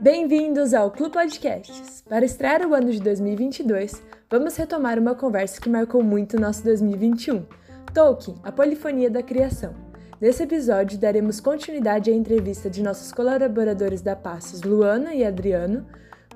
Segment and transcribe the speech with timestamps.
[0.00, 2.02] Bem-vindos ao Clube Podcasts.
[2.08, 7.44] Para estrear o ano de 2022, vamos retomar uma conversa que marcou muito nosso 2021.
[7.92, 9.74] Tolkien, a polifonia da criação.
[10.20, 15.84] Nesse episódio, daremos continuidade à entrevista de nossos colaboradores da Passos, Luana e Adriano,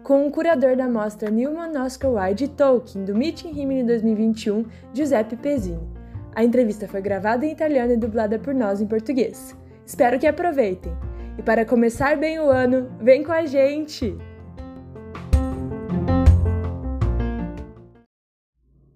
[0.03, 5.98] com o curador da mostra Newman Oscar Wilde Tolkien do Meeting Rimini 2021, Giuseppe Pezzini.
[6.39, 9.57] A entrevista foi gravada em italiano e dublada por nós em português.
[9.85, 10.93] Espero que aproveitem!
[11.37, 14.17] E para começar bem o ano, vem com a gente!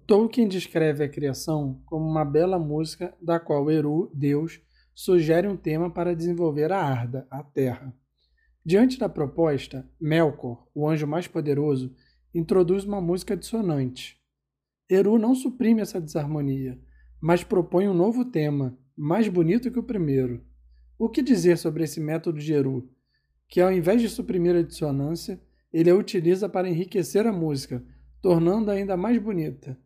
[0.07, 4.61] Tolkien descreve a criação como uma bela música da qual Eru, Deus,
[4.95, 7.93] sugere um tema para desenvolver a Arda, a Terra.
[8.65, 11.93] Diante da proposta, Melkor, o anjo mais poderoso,
[12.33, 14.17] introduz uma música dissonante.
[14.89, 16.79] Eru não suprime essa desarmonia,
[17.23, 20.43] mas propõe um novo tema, mais bonito que o primeiro.
[20.99, 22.89] O que dizer sobre esse método de Eru,
[23.47, 27.81] que ao invés de suprimir a dissonância, ele a utiliza para enriquecer a música,
[28.21, 29.79] tornando-a ainda mais bonita?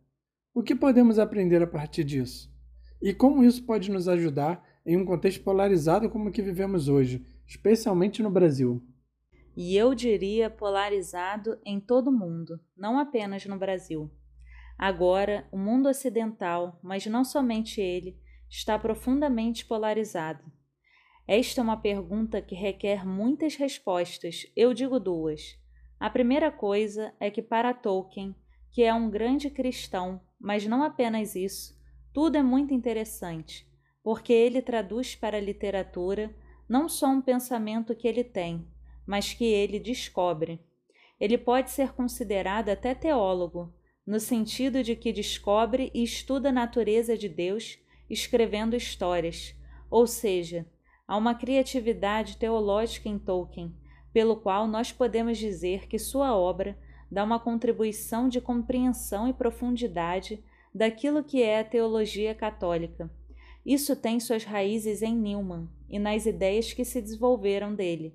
[0.52, 2.52] O que podemos aprender a partir disso?
[3.00, 7.24] E como isso pode nos ajudar em um contexto polarizado como o que vivemos hoje,
[7.46, 8.82] especialmente no Brasil.
[9.56, 14.10] E eu diria polarizado em todo o mundo, não apenas no Brasil.
[14.78, 18.16] Agora, o mundo ocidental, mas não somente ele,
[18.48, 20.44] está profundamente polarizado.
[21.26, 25.58] Esta é uma pergunta que requer muitas respostas, eu digo duas.
[25.98, 28.34] A primeira coisa é que, para Tolkien,
[28.70, 31.76] que é um grande cristão, mas não apenas isso,
[32.14, 33.66] tudo é muito interessante,
[34.02, 36.34] porque ele traduz para a literatura
[36.68, 38.64] não só um pensamento que ele tem,
[39.04, 40.60] mas que ele descobre.
[41.18, 43.74] Ele pode ser considerado até teólogo,
[44.08, 47.78] no sentido de que descobre e estuda a natureza de Deus
[48.08, 49.54] escrevendo histórias,
[49.90, 50.64] ou seja,
[51.06, 53.70] há uma criatividade teológica em Tolkien,
[54.10, 56.74] pelo qual nós podemos dizer que sua obra
[57.10, 60.42] dá uma contribuição de compreensão e profundidade
[60.74, 63.10] daquilo que é a teologia católica.
[63.64, 68.14] Isso tem suas raízes em Newman e nas ideias que se desenvolveram dele,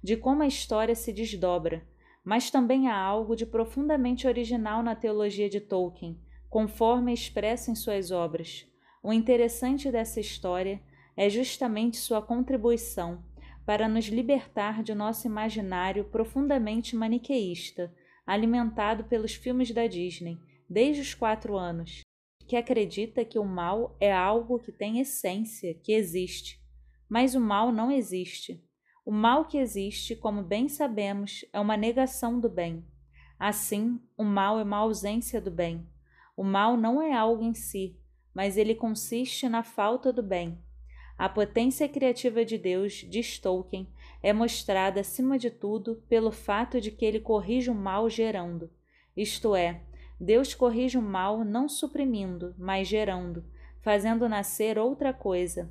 [0.00, 1.82] de como a história se desdobra,
[2.24, 7.74] mas também há algo de profundamente original na teologia de Tolkien, conforme é expresso em
[7.74, 8.66] suas obras.
[9.02, 10.80] O interessante dessa história
[11.16, 13.24] é justamente sua contribuição
[13.66, 17.92] para nos libertar de nosso imaginário profundamente maniqueísta,
[18.26, 22.00] alimentado pelos filmes da Disney desde os quatro anos,
[22.46, 26.60] que acredita que o mal é algo que tem essência, que existe.
[27.08, 28.64] Mas o mal não existe.
[29.04, 32.84] O mal que existe, como bem sabemos, é uma negação do bem.
[33.38, 35.86] Assim, o mal é uma ausência do bem.
[36.36, 37.98] O mal não é algo em si,
[38.32, 40.58] mas ele consiste na falta do bem.
[41.18, 43.88] A potência criativa de Deus, diz Tolkien,
[44.22, 48.70] é mostrada acima de tudo pelo fato de que ele corrige o mal gerando,
[49.16, 49.82] isto é,
[50.18, 53.44] Deus corrige o mal não suprimindo, mas gerando,
[53.80, 55.70] fazendo nascer outra coisa.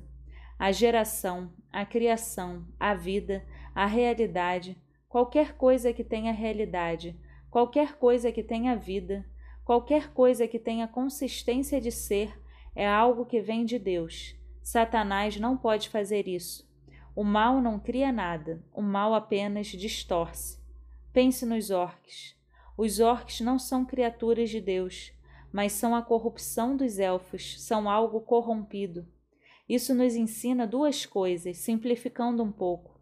[0.58, 4.76] A geração, a criação, a vida, a realidade,
[5.08, 7.18] qualquer coisa que tenha realidade,
[7.50, 9.24] qualquer coisa que tenha vida,
[9.64, 12.38] qualquer coisa que tenha consistência de ser,
[12.74, 14.36] é algo que vem de Deus.
[14.62, 16.70] Satanás não pode fazer isso.
[17.14, 20.58] O mal não cria nada, o mal apenas distorce.
[21.12, 22.34] Pense nos orques.
[22.76, 25.12] Os orcs não são criaturas de Deus,
[25.52, 29.06] mas são a corrupção dos elfos, são algo corrompido.
[29.72, 33.00] Isso nos ensina duas coisas, simplificando um pouco.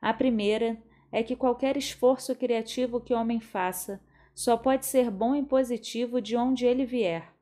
[0.00, 0.76] A primeira
[1.12, 4.02] é que qualquer esforço criativo que o homem faça
[4.34, 7.32] só pode ser bom e positivo de onde ele vier.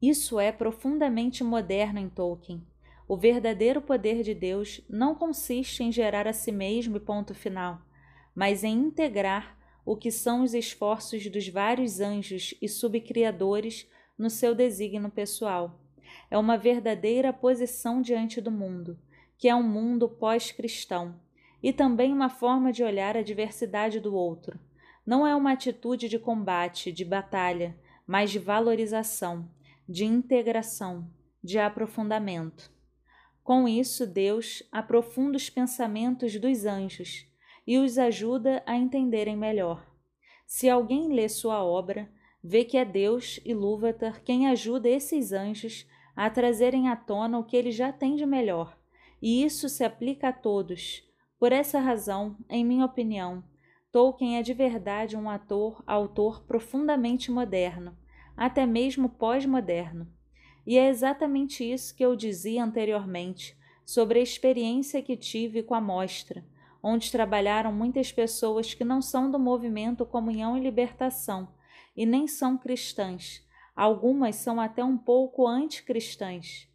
[0.00, 2.64] Isso é profundamente moderno em Tolkien.
[3.08, 7.82] O verdadeiro poder de Deus não consiste em gerar a si mesmo e ponto final,
[8.32, 14.54] mas em integrar o que são os esforços dos vários anjos e subcriadores no seu
[14.54, 15.81] desígnio pessoal.
[16.32, 18.98] É uma verdadeira posição diante do mundo,
[19.36, 21.20] que é um mundo pós-cristão,
[21.62, 24.58] e também uma forma de olhar a diversidade do outro.
[25.04, 29.46] Não é uma atitude de combate, de batalha, mas de valorização,
[29.86, 31.06] de integração,
[31.44, 32.72] de aprofundamento.
[33.44, 37.26] Com isso, Deus aprofunda os pensamentos dos anjos
[37.66, 39.86] e os ajuda a entenderem melhor.
[40.46, 42.10] Se alguém lê sua obra,
[42.42, 47.44] vê que é Deus e Lúvatar quem ajuda esses anjos a trazerem à tona o
[47.44, 48.76] que ele já tem de melhor,
[49.20, 51.02] e isso se aplica a todos.
[51.38, 53.42] Por essa razão, em minha opinião,
[53.90, 57.96] Tolkien é de verdade um ator, autor profundamente moderno,
[58.36, 60.08] até mesmo pós-moderno.
[60.66, 65.80] E é exatamente isso que eu dizia anteriormente sobre a experiência que tive com a
[65.80, 66.44] mostra,
[66.82, 71.48] onde trabalharam muitas pessoas que não são do movimento Comunhão e Libertação
[71.96, 73.44] e nem são cristãs.
[73.74, 76.68] Algumas são até um pouco anticristãs.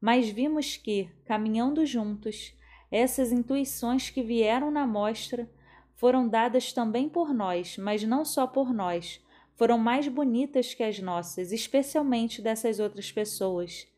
[0.00, 2.54] Mas vimos que, caminhando juntos,
[2.90, 5.50] essas intuições que vieram na mostra
[5.96, 9.20] foram dadas também por nós, mas não só por nós,
[9.56, 13.88] foram mais bonitas que as nossas, especialmente dessas outras pessoas.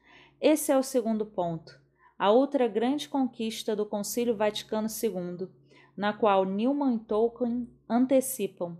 [0.41, 1.79] Esse é o segundo ponto.
[2.19, 5.49] A outra grande conquista do Concílio Vaticano II,
[5.97, 8.79] na qual Newman e Tolkien antecipam.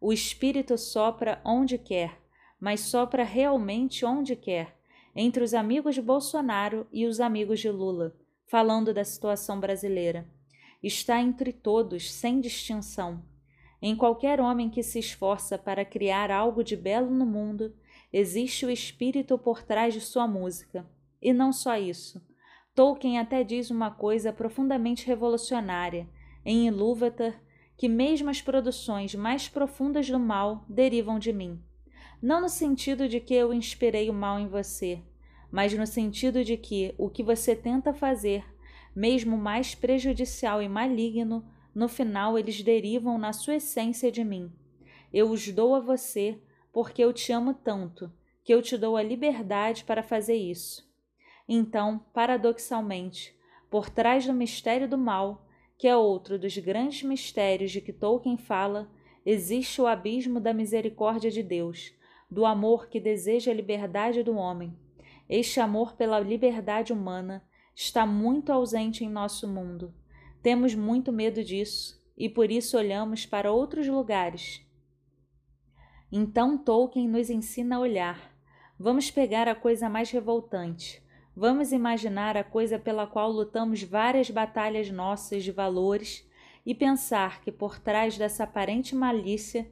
[0.00, 2.21] O Espírito sopra onde quer,
[2.62, 4.78] mas sopra realmente onde quer,
[5.14, 8.16] entre os amigos de Bolsonaro e os amigos de Lula,
[8.46, 10.26] falando da situação brasileira.
[10.82, 13.22] Está entre todos, sem distinção
[13.84, 17.74] em qualquer homem que se esforça para criar algo de belo no mundo,
[18.12, 20.88] existe o espírito por trás de sua música.
[21.20, 22.24] E não só isso.
[22.76, 26.08] Tolkien até diz uma coisa profundamente revolucionária
[26.44, 27.42] em Ilúvatar,
[27.76, 31.60] que mesmo as produções mais profundas do mal derivam de mim.
[32.22, 35.02] Não no sentido de que eu inspirei o mal em você,
[35.50, 38.44] mas no sentido de que o que você tenta fazer,
[38.94, 44.52] mesmo mais prejudicial e maligno, no final eles derivam na sua essência de mim.
[45.12, 46.38] Eu os dou a você
[46.72, 48.12] porque eu te amo tanto,
[48.44, 50.88] que eu te dou a liberdade para fazer isso.
[51.48, 53.36] Então, paradoxalmente,
[53.68, 55.44] por trás do mistério do mal,
[55.76, 58.88] que é outro dos grandes mistérios de que Tolkien fala,
[59.26, 61.92] existe o abismo da misericórdia de Deus,
[62.32, 64.74] do amor que deseja a liberdade do homem.
[65.28, 67.44] Este amor pela liberdade humana
[67.74, 69.92] está muito ausente em nosso mundo.
[70.42, 74.66] Temos muito medo disso e por isso olhamos para outros lugares.
[76.10, 78.34] Então Tolkien nos ensina a olhar.
[78.78, 81.02] Vamos pegar a coisa mais revoltante.
[81.36, 86.26] Vamos imaginar a coisa pela qual lutamos várias batalhas nossas de valores
[86.64, 89.70] e pensar que por trás dessa aparente malícia,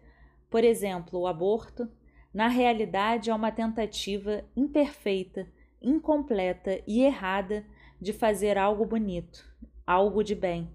[0.50, 1.88] por exemplo, o aborto,
[2.32, 5.47] na realidade é uma tentativa imperfeita,
[5.81, 7.65] incompleta e errada
[8.00, 9.50] de fazer algo bonito
[9.91, 10.71] algo de bem.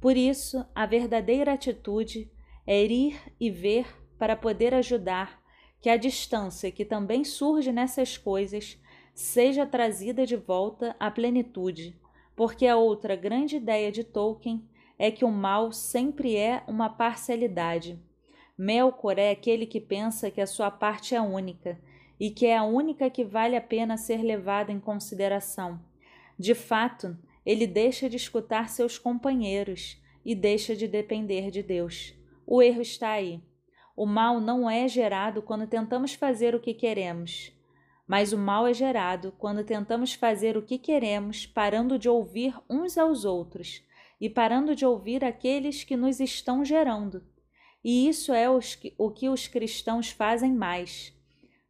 [0.00, 2.30] Por isso, a verdadeira atitude
[2.66, 3.86] é ir e ver
[4.18, 5.38] para poder ajudar
[5.82, 8.80] que a distância que também surge nessas coisas
[9.14, 11.94] seja trazida de volta à plenitude,
[12.34, 14.66] porque a outra grande ideia de Tolkien
[14.98, 18.00] é que o mal sempre é uma parcialidade.
[18.58, 21.78] Melkor é aquele que pensa que a sua parte é única
[22.18, 25.80] e que é a única que vale a pena ser levada em consideração.
[26.36, 27.16] De fato,
[27.46, 32.12] ele deixa de escutar seus companheiros e deixa de depender de Deus.
[32.44, 33.40] O erro está aí.
[33.96, 37.52] O mal não é gerado quando tentamos fazer o que queremos,
[38.08, 42.98] mas o mal é gerado quando tentamos fazer o que queremos, parando de ouvir uns
[42.98, 43.84] aos outros
[44.20, 47.22] e parando de ouvir aqueles que nos estão gerando.
[47.84, 51.12] E isso é o que os cristãos fazem mais.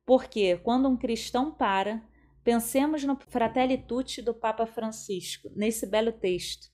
[0.07, 2.03] Porque quando um cristão para,
[2.49, 6.71] Pensemos no Fratelli Tutti do Papa Francisco, nesse belo texto.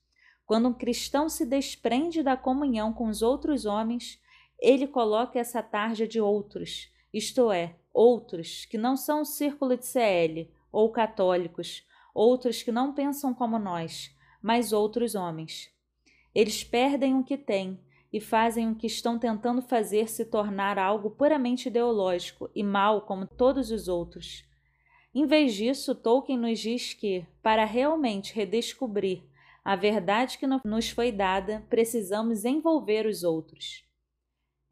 [0.47, 4.21] Quando um cristão se desprende da comunhão com os outros homens,
[4.61, 9.85] ele coloca essa tarja de outros, isto é, outros que não são o círculo de
[9.85, 11.85] CL ou católicos,
[12.15, 15.73] outros que não pensam como nós, mas outros homens.
[16.33, 17.81] Eles perdem o que têm
[18.15, 23.27] e fazem o que estão tentando fazer se tornar algo puramente ideológico e mal como
[23.27, 24.45] todos os outros.
[25.13, 29.25] Em vez disso, Tolkien nos diz que, para realmente redescobrir
[29.65, 33.85] a verdade que nos foi dada, precisamos envolver os outros.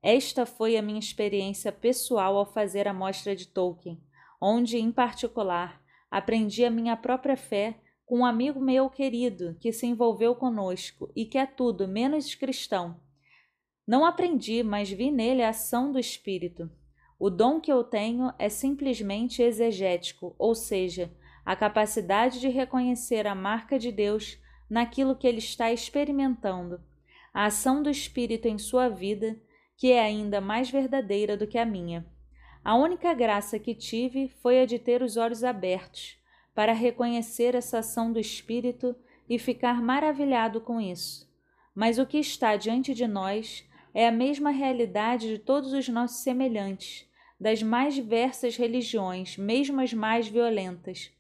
[0.01, 4.01] Esta foi a minha experiência pessoal ao fazer a mostra de Tolkien,
[4.41, 7.75] onde, em particular, aprendi a minha própria fé
[8.07, 13.01] com um amigo meu querido que se envolveu conosco e que é tudo menos cristão.
[13.87, 16.71] Não aprendi, mas vi nele a ação do Espírito.
[17.19, 21.11] O dom que eu tenho é simplesmente exegético, ou seja,
[21.45, 24.39] a capacidade de reconhecer a marca de Deus
[24.71, 26.81] naquilo que ele está experimentando,
[27.35, 29.37] a ação do Espírito em sua vida,
[29.77, 32.07] que é ainda mais verdadeira do que a minha.
[32.65, 36.17] A única graça que tive foi a de ter os olhos abertos
[36.55, 38.95] para reconhecer essa ação do Espírito
[39.29, 41.29] e ficar maravilhado com isso.
[41.75, 46.19] Mas o que está diante de nós é a mesma realidade de todos os nossos
[46.19, 51.11] semelhantes das mais diversas religiões, mesmo as mais violentas.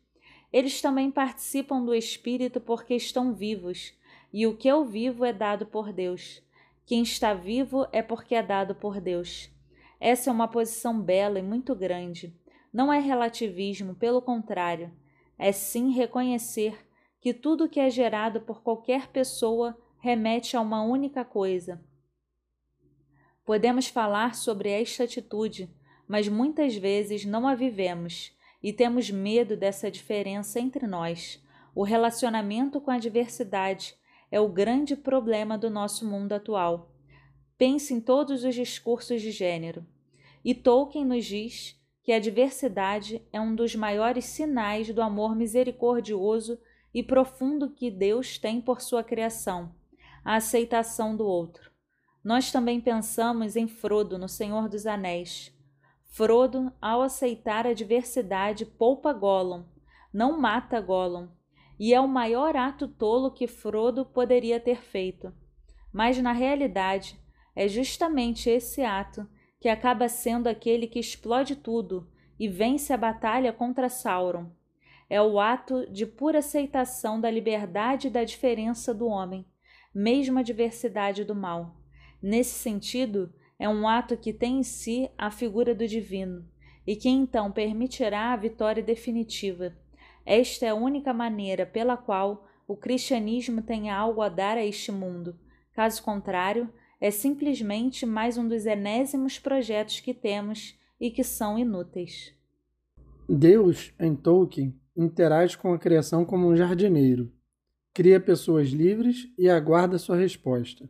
[0.52, 3.92] Eles também participam do Espírito porque estão vivos,
[4.32, 6.40] e o que eu vivo é dado por Deus.
[6.86, 9.50] Quem está vivo é porque é dado por Deus.
[9.98, 12.32] Essa é uma posição bela e muito grande.
[12.72, 14.90] não é relativismo, pelo contrário,
[15.36, 16.86] é sim reconhecer
[17.20, 21.80] que tudo que é gerado por qualquer pessoa remete a uma única coisa.
[23.44, 25.68] Podemos falar sobre esta atitude,
[26.06, 28.32] mas muitas vezes não a vivemos
[28.62, 31.42] e temos medo dessa diferença entre nós.
[31.74, 33.96] O relacionamento com a diversidade
[34.30, 36.94] é o grande problema do nosso mundo atual.
[37.58, 39.84] Pense em todos os discursos de gênero.
[40.44, 46.58] E Tolkien nos diz que a diversidade é um dos maiores sinais do amor misericordioso
[46.94, 49.74] e profundo que Deus tem por sua criação,
[50.24, 51.71] a aceitação do outro.
[52.24, 55.52] Nós também pensamos em Frodo no Senhor dos Anéis.
[56.04, 59.64] Frodo, ao aceitar a diversidade, poupa Gollum,
[60.12, 61.28] não mata Gollum,
[61.80, 65.32] e é o maior ato tolo que Frodo poderia ter feito.
[65.92, 67.18] Mas na realidade,
[67.56, 73.52] é justamente esse ato que acaba sendo aquele que explode tudo e vence a batalha
[73.52, 74.50] contra Sauron.
[75.10, 79.44] É o ato de pura aceitação da liberdade e da diferença do homem,
[79.94, 81.81] mesmo a diversidade do mal.
[82.22, 86.44] Nesse sentido, é um ato que tem em si a figura do divino
[86.86, 89.72] e que então permitirá a vitória definitiva.
[90.24, 94.92] Esta é a única maneira pela qual o cristianismo tem algo a dar a este
[94.92, 95.36] mundo.
[95.72, 102.32] Caso contrário, é simplesmente mais um dos enésimos projetos que temos e que são inúteis.
[103.28, 107.32] Deus, em Tolkien, interage com a criação como um jardineiro.
[107.92, 110.88] Cria pessoas livres e aguarda sua resposta.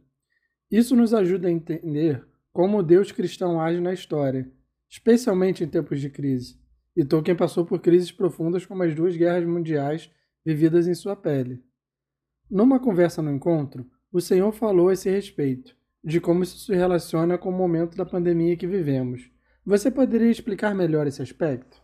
[0.73, 4.51] Isso nos ajuda a entender como Deus cristão age na história,
[4.89, 6.59] especialmente em tempos de crise.
[6.97, 10.11] E Tolkien passou por crises profundas como as duas guerras mundiais
[10.43, 11.63] vividas em sua pele.
[12.51, 17.37] Numa conversa no encontro, o Senhor falou a esse respeito de como isso se relaciona
[17.37, 19.31] com o momento da pandemia que vivemos.
[19.67, 21.83] Você poderia explicar melhor esse aspecto?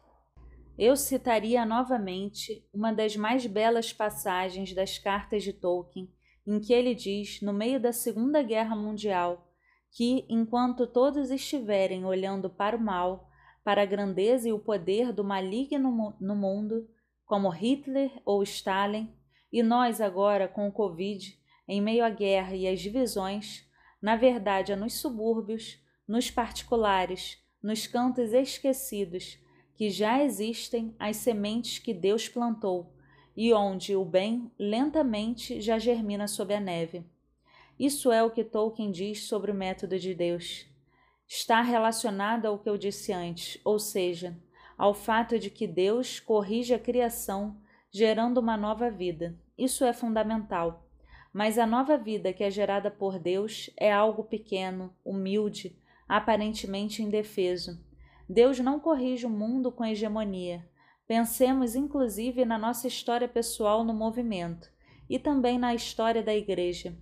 [0.79, 6.11] Eu citaria novamente uma das mais belas passagens das cartas de Tolkien,
[6.49, 9.47] em que ele diz, no meio da Segunda Guerra Mundial,
[9.91, 13.29] que enquanto todos estiverem olhando para o mal,
[13.63, 16.89] para a grandeza e o poder do maligno no mundo,
[17.27, 19.13] como Hitler ou Stalin,
[19.53, 21.39] e nós agora com o Covid,
[21.69, 23.69] em meio à guerra e às divisões,
[24.01, 29.39] na verdade, é nos subúrbios, nos particulares, nos cantos esquecidos,
[29.77, 32.97] que já existem as sementes que Deus plantou
[33.41, 37.07] e onde o bem lentamente já germina sob a neve.
[37.79, 40.67] Isso é o que Tolkien diz sobre o método de Deus.
[41.25, 44.37] Está relacionado ao que eu disse antes, ou seja,
[44.77, 47.57] ao fato de que Deus corrige a criação,
[47.93, 49.39] gerando uma nova vida.
[49.57, 50.85] Isso é fundamental.
[51.33, 55.79] Mas a nova vida que é gerada por Deus é algo pequeno, humilde,
[56.09, 57.81] aparentemente indefeso.
[58.29, 60.69] Deus não corrige o mundo com hegemonia.
[61.09, 64.71] Pensemos inclusive na nossa história pessoal no movimento
[65.09, 66.95] e também na história da Igreja.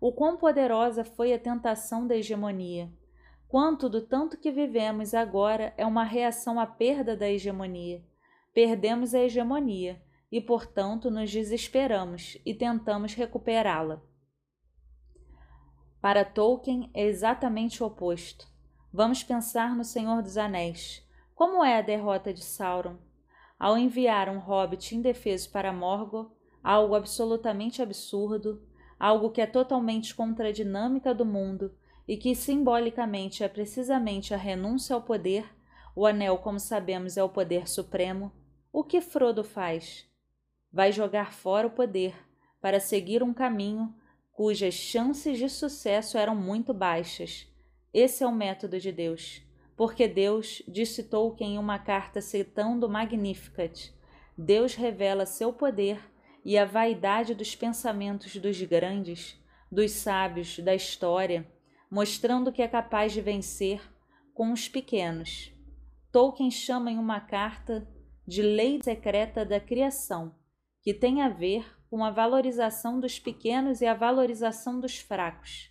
[0.00, 2.90] O quão poderosa foi a tentação da hegemonia.
[3.46, 8.02] Quanto do tanto que vivemos agora é uma reação à perda da hegemonia.
[8.54, 14.02] Perdemos a hegemonia e, portanto, nos desesperamos e tentamos recuperá-la.
[16.00, 18.48] Para Tolkien é exatamente o oposto.
[18.90, 21.06] Vamos pensar no Senhor dos Anéis.
[21.34, 23.03] Como é a derrota de Sauron?
[23.64, 26.30] Ao enviar um hobbit indefeso para Morgoth,
[26.62, 28.62] algo absolutamente absurdo,
[29.00, 31.74] algo que é totalmente contra a dinâmica do mundo
[32.06, 35.50] e que simbolicamente é precisamente a renúncia ao poder,
[35.96, 38.30] o anel, como sabemos, é o poder supremo,
[38.70, 40.06] o que Frodo faz?
[40.70, 42.14] vai jogar fora o poder
[42.60, 43.94] para seguir um caminho
[44.30, 47.50] cujas chances de sucesso eram muito baixas.
[47.94, 49.40] Esse é o método de Deus,
[49.76, 53.92] porque Deus, disse Tolkien em uma carta citando Magnificat,
[54.36, 56.00] Deus revela seu poder
[56.44, 59.36] e a vaidade dos pensamentos dos grandes,
[59.70, 61.46] dos sábios, da história,
[61.90, 63.80] mostrando que é capaz de vencer
[64.34, 65.52] com os pequenos.
[66.12, 67.88] Tolkien chama em uma carta
[68.26, 70.34] de lei secreta da criação
[70.82, 75.70] que tem a ver com a valorização dos pequenos e a valorização dos fracos.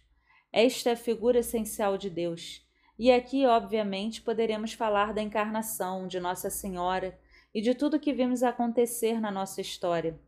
[0.52, 2.62] Esta é a figura essencial de Deus.
[2.98, 7.18] E aqui, obviamente, poderemos falar da encarnação de Nossa Senhora
[7.54, 10.20] e de tudo que vimos acontecer na nossa história.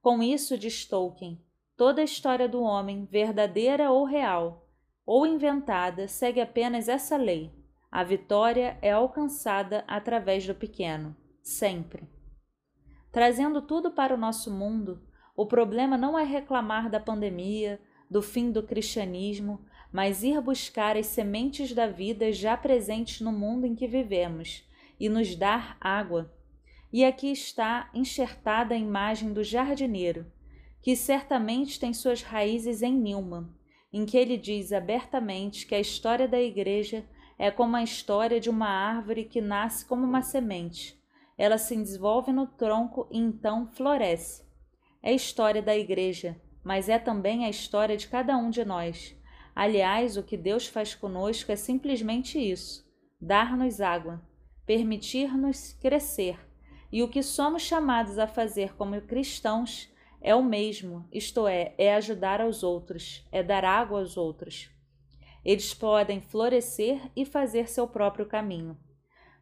[0.00, 1.40] Com isso, diz Tolkien,
[1.76, 4.68] toda a história do homem, verdadeira ou real,
[5.04, 7.52] ou inventada, segue apenas essa lei.
[7.90, 12.08] A vitória é alcançada através do pequeno, sempre.
[13.10, 15.02] Trazendo tudo para o nosso mundo,
[15.36, 21.06] o problema não é reclamar da pandemia, do fim do cristianismo, mas ir buscar as
[21.06, 24.66] sementes da vida já presentes no mundo em que vivemos
[24.98, 26.32] e nos dar água.
[26.92, 30.26] E aqui está enxertada a imagem do jardineiro,
[30.80, 33.48] que certamente tem suas raízes em Newman,
[33.92, 37.04] em que ele diz abertamente que a história da igreja
[37.38, 40.98] é como a história de uma árvore que nasce como uma semente.
[41.36, 44.44] Ela se desenvolve no tronco e então floresce.
[45.02, 49.16] É a história da igreja, mas é também a história de cada um de nós.
[49.54, 52.84] Aliás, o que Deus faz conosco é simplesmente isso:
[53.20, 54.20] dar-nos água,
[54.66, 56.38] permitir-nos crescer.
[56.90, 59.90] E o que somos chamados a fazer como cristãos
[60.20, 64.70] é o mesmo, isto é, é ajudar aos outros, é dar água aos outros.
[65.44, 68.78] Eles podem florescer e fazer seu próprio caminho.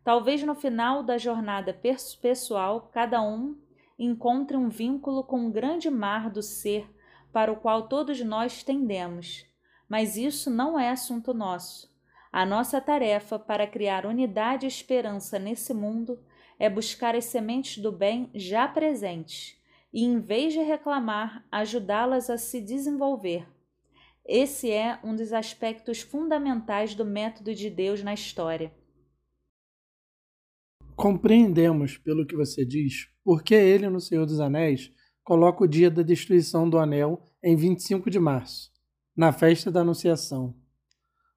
[0.03, 1.79] Talvez no final da jornada
[2.23, 3.59] pessoal, cada um
[3.99, 6.89] encontre um vínculo com o grande mar do ser
[7.31, 9.50] para o qual todos nós tendemos.
[9.91, 11.91] Mas isso não é assunto nosso.
[12.33, 16.21] A nossa tarefa para criar unidade e esperança nesse mundo
[16.61, 19.61] é buscar as sementes do bem já presentes
[19.93, 23.49] e, em vez de reclamar, ajudá-las a se desenvolver.
[24.25, 28.73] Esse é um dos aspectos fundamentais do método de Deus na história.
[30.95, 34.93] Compreendemos, pelo que você diz, porque ele, no Senhor dos Anéis,
[35.25, 38.71] coloca o dia da destruição do anel em 25 de março,
[39.17, 40.55] na festa da Anunciação.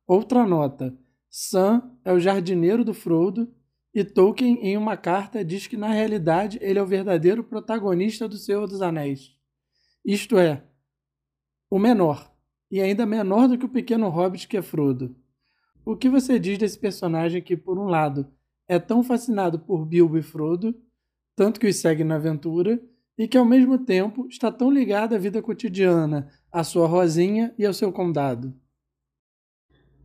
[0.07, 0.97] Outra nota:
[1.29, 3.53] Sam é o jardineiro do Frodo
[3.93, 8.37] e Tolkien, em uma carta, diz que na realidade ele é o verdadeiro protagonista do
[8.37, 9.35] Senhor dos Anéis.
[10.03, 10.63] Isto é,
[11.69, 12.31] o menor,
[12.71, 15.15] e ainda menor do que o pequeno hobbit que é Frodo.
[15.85, 18.27] O que você diz desse personagem que, por um lado,
[18.67, 20.75] é tão fascinado por Bilbo e Frodo,
[21.35, 22.81] tanto que os segue na aventura,
[23.15, 27.65] e que ao mesmo tempo está tão ligado à vida cotidiana, à sua rosinha e
[27.65, 28.53] ao seu condado?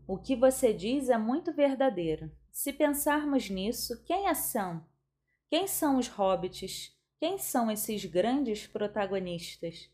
[0.06, 2.32] O que você diz é muito verdadeiro.
[2.50, 4.32] Se pensarmos nisso, quem é?
[5.50, 6.96] Quem são os hobbits?
[7.18, 9.90] Quem são esses grandes protagonistas?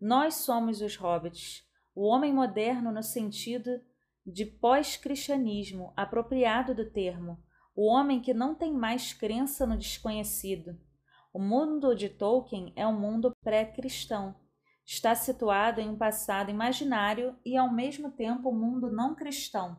[0.00, 3.80] Nós somos os hobbits, o homem moderno no sentido
[4.24, 7.42] de pós-cristianismo apropriado do termo,
[7.74, 10.78] o homem que não tem mais crença no desconhecido.
[11.32, 14.45] O mundo de Tolkien é um mundo pré-cristão.
[14.86, 19.76] Está situado em um passado imaginário e, ao mesmo tempo, um mundo não cristão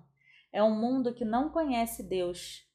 [0.52, 2.66] é um mundo que não conhece Deus.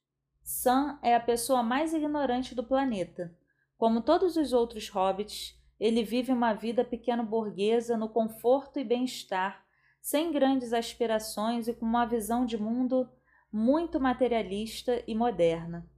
[0.43, 3.37] Sam é a pessoa mais ignorante do planeta.
[3.77, 9.65] Como todos os outros hobbits, ele vive uma vida pequeno-burguesa no conforto e bem-estar,
[10.01, 13.09] sem grandes aspirações e com uma visão de mundo
[13.53, 15.89] muito materialista e moderna.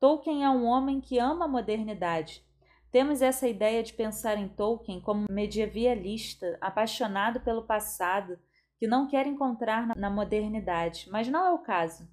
[0.00, 2.42] Tolkien é um homem que ama a modernidade.
[2.94, 8.38] Temos essa ideia de pensar em Tolkien como medievalista, apaixonado pelo passado
[8.78, 12.08] que não quer encontrar na modernidade, mas não é o caso.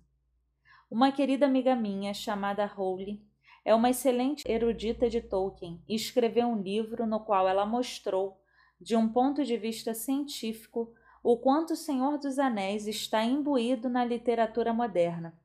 [0.90, 3.24] Uma querida amiga minha, chamada Rowley,
[3.64, 8.42] é uma excelente erudita de Tolkien e escreveu um livro no qual ela mostrou,
[8.80, 10.92] de um ponto de vista científico,
[11.24, 15.40] o quanto O Senhor dos Anéis está imbuído na literatura moderna.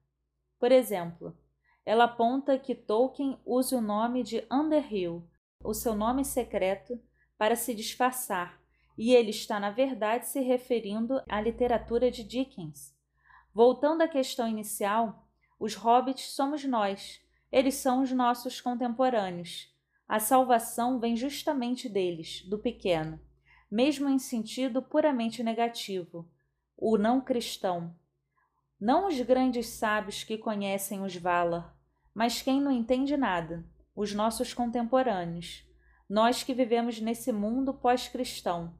[0.58, 1.36] Por exemplo,
[1.86, 5.26] ela aponta que Tolkien usa o nome de Underhill,
[5.64, 7.00] o seu nome secreto,
[7.38, 8.60] para se disfarçar
[8.96, 12.94] e ele está, na verdade, se referindo à literatura de Dickens.
[13.52, 17.20] Voltando à questão inicial, os hobbits somos nós,
[17.52, 19.74] eles são os nossos contemporâneos.
[20.08, 23.20] A salvação vem justamente deles, do pequeno,
[23.70, 26.28] mesmo em sentido puramente negativo,
[26.76, 27.94] o não cristão.
[28.80, 31.75] Não os grandes sábios que conhecem os Valar,
[32.16, 33.62] mas quem não entende nada,
[33.94, 35.62] os nossos contemporâneos,
[36.08, 38.72] nós que vivemos nesse mundo pós-cristão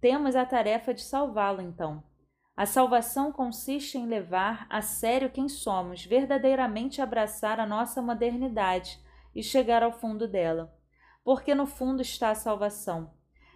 [0.00, 2.02] temos a tarefa de salvá-lo, então.
[2.56, 8.98] A salvação consiste em levar a sério quem somos, verdadeiramente abraçar a nossa modernidade
[9.32, 10.76] e chegar ao fundo dela.
[11.22, 13.12] Porque no fundo está a salvação.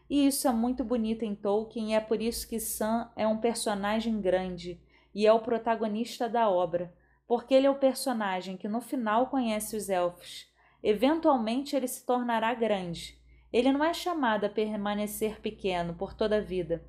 [0.08, 3.38] E isso é muito bonito em Tolkien e é por isso que Sam é um
[3.38, 4.80] personagem grande
[5.12, 6.94] e é o protagonista da obra,
[7.26, 10.46] porque ele é o personagem que no final conhece os elfos.
[10.82, 13.16] Eventualmente ele se tornará grande
[13.52, 16.84] ele não é chamado a permanecer pequeno por toda a vida.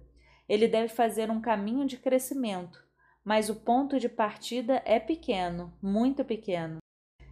[0.50, 2.84] Ele deve fazer um caminho de crescimento,
[3.24, 6.80] mas o ponto de partida é pequeno, muito pequeno.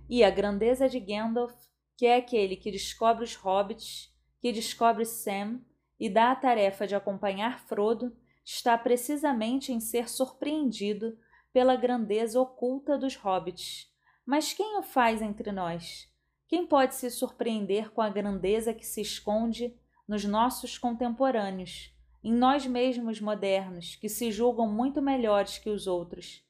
[0.09, 1.53] E a grandeza de Gandalf,
[1.97, 5.59] que é aquele que descobre os hobbits, que descobre Sam
[5.99, 11.17] e dá a tarefa de acompanhar Frodo, está precisamente em ser surpreendido
[11.55, 13.89] pela grandeza oculta dos hobbits.
[14.25, 16.05] Mas quem o faz entre nós?
[16.49, 19.73] Quem pode se surpreender com a grandeza que se esconde
[20.05, 26.43] nos nossos contemporâneos, em nós mesmos modernos, que se julgam muito melhores que os outros?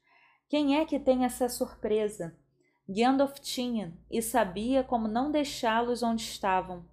[0.49, 2.35] Quem é que tem essa surpresa?
[2.89, 6.83] Gandalf tinha e sabia como não deixá-los onde estavam.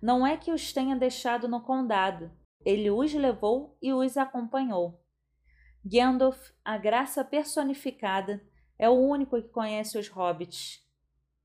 [0.00, 2.30] Não é que os tenha deixado no condado,
[2.64, 4.98] ele os levou e os acompanhou.
[5.90, 8.44] Gandalf, a graça personificada,
[8.78, 10.86] é o único que conhece os hobbits.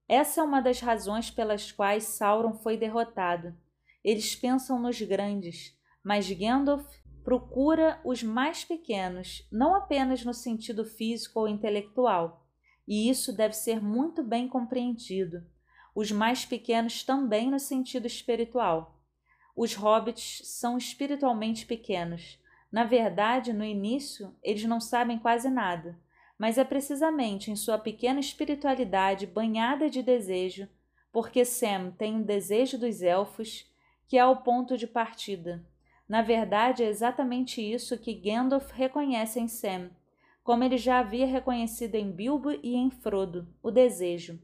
[0.05, 3.55] Essa é uma das razões pelas quais Sauron foi derrotado.
[4.03, 6.85] Eles pensam nos grandes, mas Gandalf
[7.23, 12.45] procura os mais pequenos, não apenas no sentido físico ou intelectual,
[12.85, 15.41] e isso deve ser muito bem compreendido.
[15.95, 19.01] Os mais pequenos também no sentido espiritual.
[19.55, 22.42] Os hobbits são espiritualmente pequenos.
[22.73, 25.97] Na verdade, no início, eles não sabem quase nada,
[26.37, 30.67] mas é precisamente em sua pequena espiritualidade banhada de desejo,
[31.09, 33.71] porque Sam tem um desejo dos elfos,
[34.05, 35.63] que é o ponto de partida
[36.07, 39.89] na verdade, é exatamente isso que Gandalf reconhece em Sam,
[40.43, 44.39] como ele já havia reconhecido em Bilbo e em Frodo, o desejo.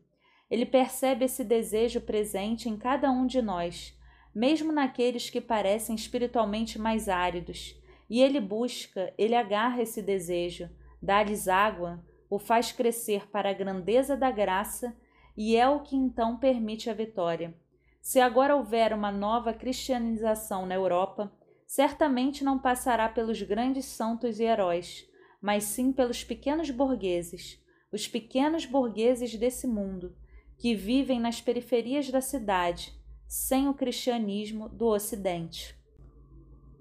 [0.50, 3.96] Ele percebe esse desejo presente em cada um de nós,
[4.34, 7.79] mesmo naqueles que parecem espiritualmente mais áridos,
[8.10, 10.70] e ele busca, ele agarra esse desejo,
[11.02, 14.96] dá-lhes água, o faz crescer para a grandeza da graça
[15.38, 17.56] e é o que então permite a vitória.
[18.02, 21.32] Se agora houver uma nova cristianização na Europa,
[21.66, 25.08] certamente não passará pelos grandes santos e heróis,
[25.42, 30.16] mas sim pelos pequenos burgueses, os pequenos burgueses desse mundo,
[30.58, 32.94] que vivem nas periferias da cidade,
[33.28, 35.79] sem o cristianismo do Ocidente.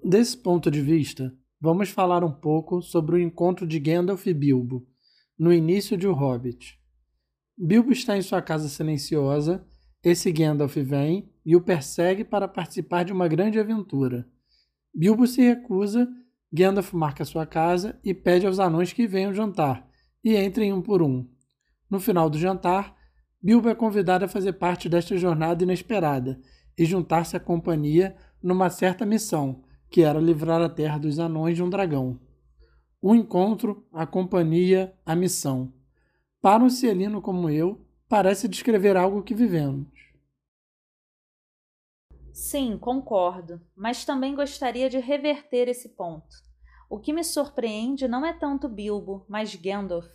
[0.03, 4.87] Desse ponto de vista, vamos falar um pouco sobre o encontro de Gandalf e Bilbo,
[5.37, 6.79] no início de O Hobbit.
[7.57, 9.65] Bilbo está em sua casa silenciosa,
[10.01, 14.25] esse Gandalf vem e o persegue para participar de uma grande aventura.
[14.95, 16.07] Bilbo se recusa,
[16.51, 19.85] Gandalf marca sua casa e pede aos anões que venham jantar,
[20.23, 21.27] e entrem um por um.
[21.89, 22.95] No final do jantar,
[23.43, 26.39] Bilbo é convidado a fazer parte desta jornada inesperada
[26.77, 31.63] e juntar-se à companhia numa certa missão, que era livrar a terra dos anões de
[31.63, 32.19] um dragão.
[33.01, 35.73] O encontro, a companhia, a missão.
[36.41, 39.87] Para um cielino como eu, parece descrever algo que vivemos.
[42.33, 46.35] Sim, concordo, mas também gostaria de reverter esse ponto.
[46.89, 50.07] O que me surpreende não é tanto Bilbo, mas Gandalf.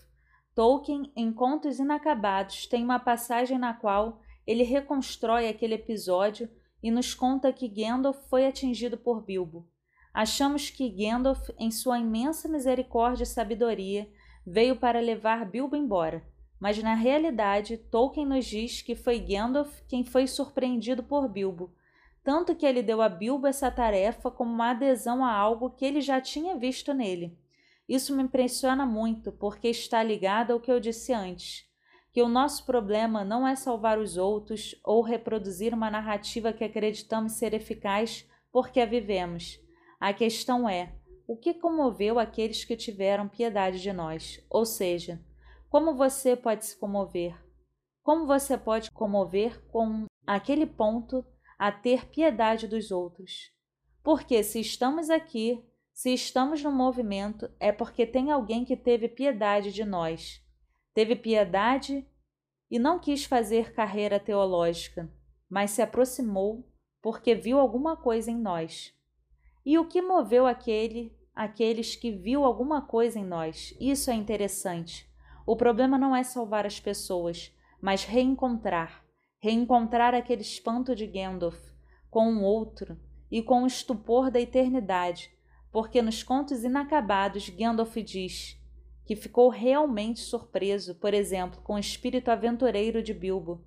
[0.55, 6.49] Tolkien, em Contos Inacabados, tem uma passagem na qual ele reconstrói aquele episódio
[6.85, 9.69] e nos conta que Gandalf foi atingido por Bilbo.
[10.13, 14.09] Achamos que Gandalf, em sua imensa misericórdia e sabedoria,
[14.47, 16.23] veio para levar Bilbo embora,
[16.61, 21.75] mas na realidade Tolkien nos diz que foi Gandalf quem foi surpreendido por Bilbo
[22.25, 26.01] tanto que ele deu a Bilbo essa tarefa como uma adesão a algo que ele
[26.01, 27.39] já tinha visto nele.
[27.87, 31.71] Isso me impressiona muito, porque está ligado ao que eu disse antes,
[32.15, 37.33] que o nosso problema não é salvar os outros ou reproduzir uma narrativa que acreditamos
[37.33, 39.59] ser eficaz porque a vivemos.
[39.99, 40.95] A questão é:
[41.27, 44.41] o que comoveu aqueles que tiveram piedade de nós?
[44.49, 45.21] Ou seja,
[45.69, 47.35] como você pode se comover?
[48.01, 51.27] Como você pode comover com aquele ponto
[51.59, 53.51] a ter piedade dos outros.
[54.05, 55.61] Porque se estamos aqui,
[55.93, 60.44] se estamos no movimento, é porque tem alguém que teve piedade de nós.
[60.95, 62.07] Teve piedade
[62.71, 65.13] e não quis fazer carreira teológica,
[65.51, 66.67] mas se aproximou
[67.03, 68.95] porque viu alguma coisa em nós.
[69.67, 73.77] E o que moveu aquele, aqueles que viu alguma coisa em nós?
[73.79, 75.07] Isso é interessante.
[75.47, 79.05] O problema não é salvar as pessoas, mas reencontrar
[79.45, 81.71] reencontrar aquele espanto de Gandalf
[82.11, 82.99] com um outro
[83.31, 85.31] e com o estupor da eternidade,
[85.71, 88.59] porque nos contos inacabados Gandalf diz
[89.05, 93.65] que ficou realmente surpreso, por exemplo, com o espírito aventureiro de Bilbo.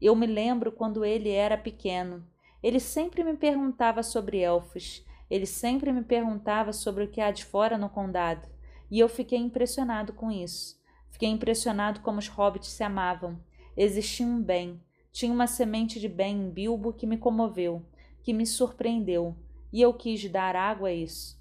[0.00, 2.24] Eu me lembro quando ele era pequeno.
[2.62, 7.44] Ele sempre me perguntava sobre elfos, ele sempre me perguntava sobre o que há de
[7.44, 8.48] fora no condado,
[8.90, 10.76] e eu fiquei impressionado com isso.
[11.10, 13.38] Fiquei impressionado como os hobbits se amavam.
[13.76, 14.80] Existia um bem,
[15.12, 17.84] tinha uma semente de bem em Bilbo que me comoveu,
[18.22, 19.36] que me surpreendeu,
[19.72, 21.37] e eu quis dar água a isso.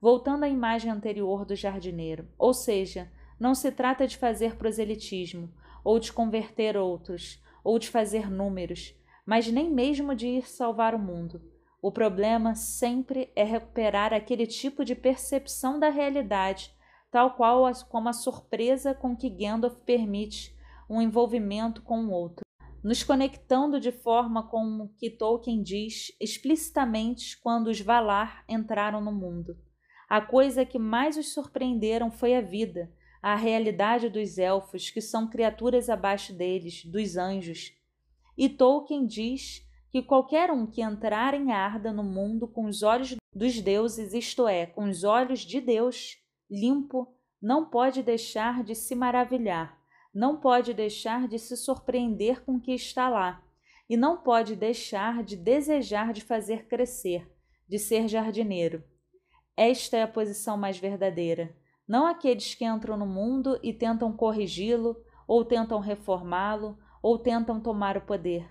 [0.00, 5.98] Voltando à imagem anterior do jardineiro, ou seja, não se trata de fazer proselitismo, ou
[5.98, 8.94] de converter outros, ou de fazer números,
[9.26, 11.42] mas nem mesmo de ir salvar o mundo.
[11.82, 16.72] O problema sempre é recuperar aquele tipo de percepção da realidade,
[17.10, 20.56] tal qual como a surpresa com que Gandalf permite
[20.88, 22.48] um envolvimento com o outro
[22.82, 29.56] nos conectando de forma como que Tolkien diz explicitamente quando os Valar entraram no mundo.
[30.08, 32.90] A coisa que mais os surpreenderam foi a vida,
[33.22, 37.74] à realidade dos elfos, que são criaturas abaixo deles, dos anjos.
[38.36, 43.16] E Tolkien diz que qualquer um que entrar em Arda no mundo com os olhos
[43.34, 46.16] dos deuses, isto é, com os olhos de Deus,
[46.50, 49.78] limpo, não pode deixar de se maravilhar,
[50.14, 53.42] não pode deixar de se surpreender com o que está lá,
[53.88, 57.30] e não pode deixar de desejar de fazer crescer,
[57.68, 58.82] de ser jardineiro.
[59.60, 61.52] Esta é a posição mais verdadeira.
[61.88, 67.96] Não aqueles que entram no mundo e tentam corrigi-lo, ou tentam reformá-lo, ou tentam tomar
[67.96, 68.48] o poder.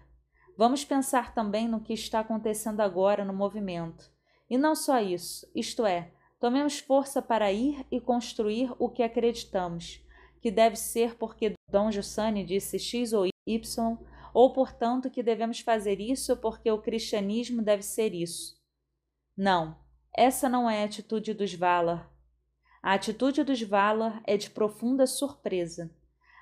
[0.57, 4.11] Vamos pensar também no que está acontecendo agora no movimento.
[4.49, 10.05] E não só isso, isto é, tomemos força para ir e construir o que acreditamos,
[10.41, 13.97] que deve ser porque Dom Giussani disse X ou Y,
[14.33, 18.57] ou portanto que devemos fazer isso porque o cristianismo deve ser isso.
[19.37, 22.11] Não, essa não é a atitude dos Valar.
[22.81, 25.91] A atitude dos Valar é de profunda surpresa.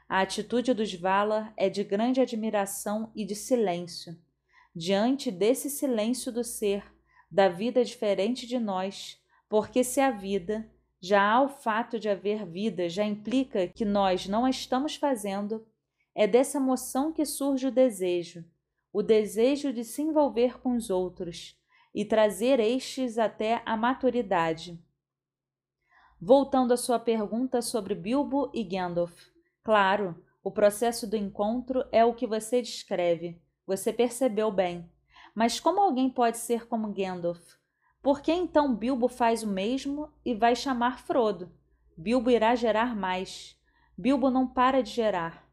[0.07, 4.17] A atitude dos Valar é de grande admiração e de silêncio.
[4.75, 6.83] Diante desse silêncio do ser,
[7.31, 12.45] da vida diferente de nós, porque se a vida, já há o fato de haver
[12.45, 15.65] vida, já implica que nós não a estamos fazendo,
[16.13, 18.45] é dessa emoção que surge o desejo,
[18.93, 21.57] o desejo de se envolver com os outros,
[21.95, 24.77] e trazer estes até a maturidade.
[26.21, 29.13] Voltando à sua pergunta sobre Bilbo e Gandalf.
[29.63, 33.41] Claro, o processo do encontro é o que você descreve.
[33.65, 34.91] Você percebeu bem.
[35.33, 37.55] Mas como alguém pode ser como Gandalf?
[38.01, 41.49] Por que então Bilbo faz o mesmo e vai chamar Frodo?
[41.97, 43.57] Bilbo irá gerar mais.
[43.97, 45.47] Bilbo não para de gerar.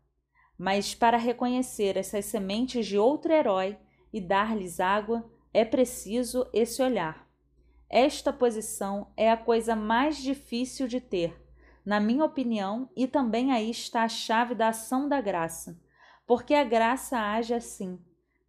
[0.58, 3.78] Mas para reconhecer essas sementes de outro herói
[4.12, 7.28] e dar-lhes água, é preciso esse olhar.
[7.88, 11.38] Esta posição é a coisa mais difícil de ter,
[11.84, 15.78] na minha opinião, e também aí está a chave da ação da graça,
[16.26, 17.98] porque a graça age assim.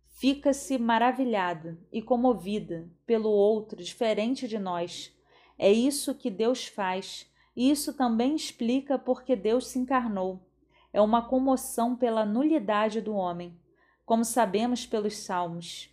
[0.08, 5.12] Fica-se maravilhada e comovida pelo outro diferente de nós.
[5.58, 10.48] É isso que Deus faz, e isso também explica porque Deus se encarnou.
[10.94, 13.60] É uma comoção pela nulidade do homem,
[14.06, 15.93] como sabemos pelos salmos.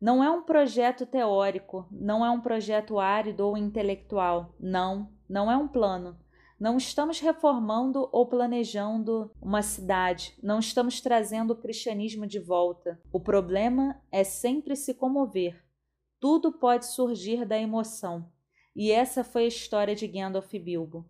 [0.00, 4.54] Não é um projeto teórico, não é um projeto árido ou intelectual.
[4.60, 6.16] Não, não é um plano.
[6.58, 13.00] Não estamos reformando ou planejando uma cidade, não estamos trazendo o cristianismo de volta.
[13.12, 15.64] O problema é sempre se comover.
[16.20, 18.28] Tudo pode surgir da emoção.
[18.74, 21.08] E essa foi a história de Gandalf Bilbo.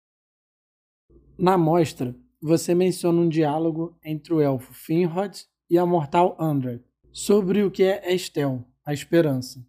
[1.39, 7.63] Na mostra, você menciona um diálogo entre o elfo Finrod e a mortal Andred sobre
[7.65, 9.63] o que é Estel, a esperança.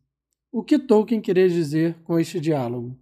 [0.49, 2.97] O que Tolkien queria dizer com este diálogo?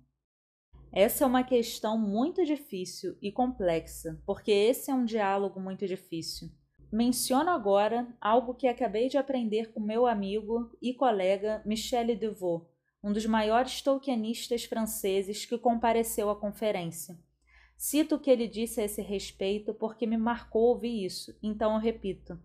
[0.91, 6.49] Essa é uma questão muito difícil e complexa, porque esse é um diálogo muito difícil.
[6.91, 12.65] Menciono agora algo que acabei de aprender com meu amigo e colega Michel Devaux,
[13.03, 17.15] um dos maiores tolkienistas franceses que compareceu à conferência.
[17.77, 21.79] Cito o que ele disse a esse respeito porque me marcou ouvir isso, então eu
[21.79, 22.39] repito.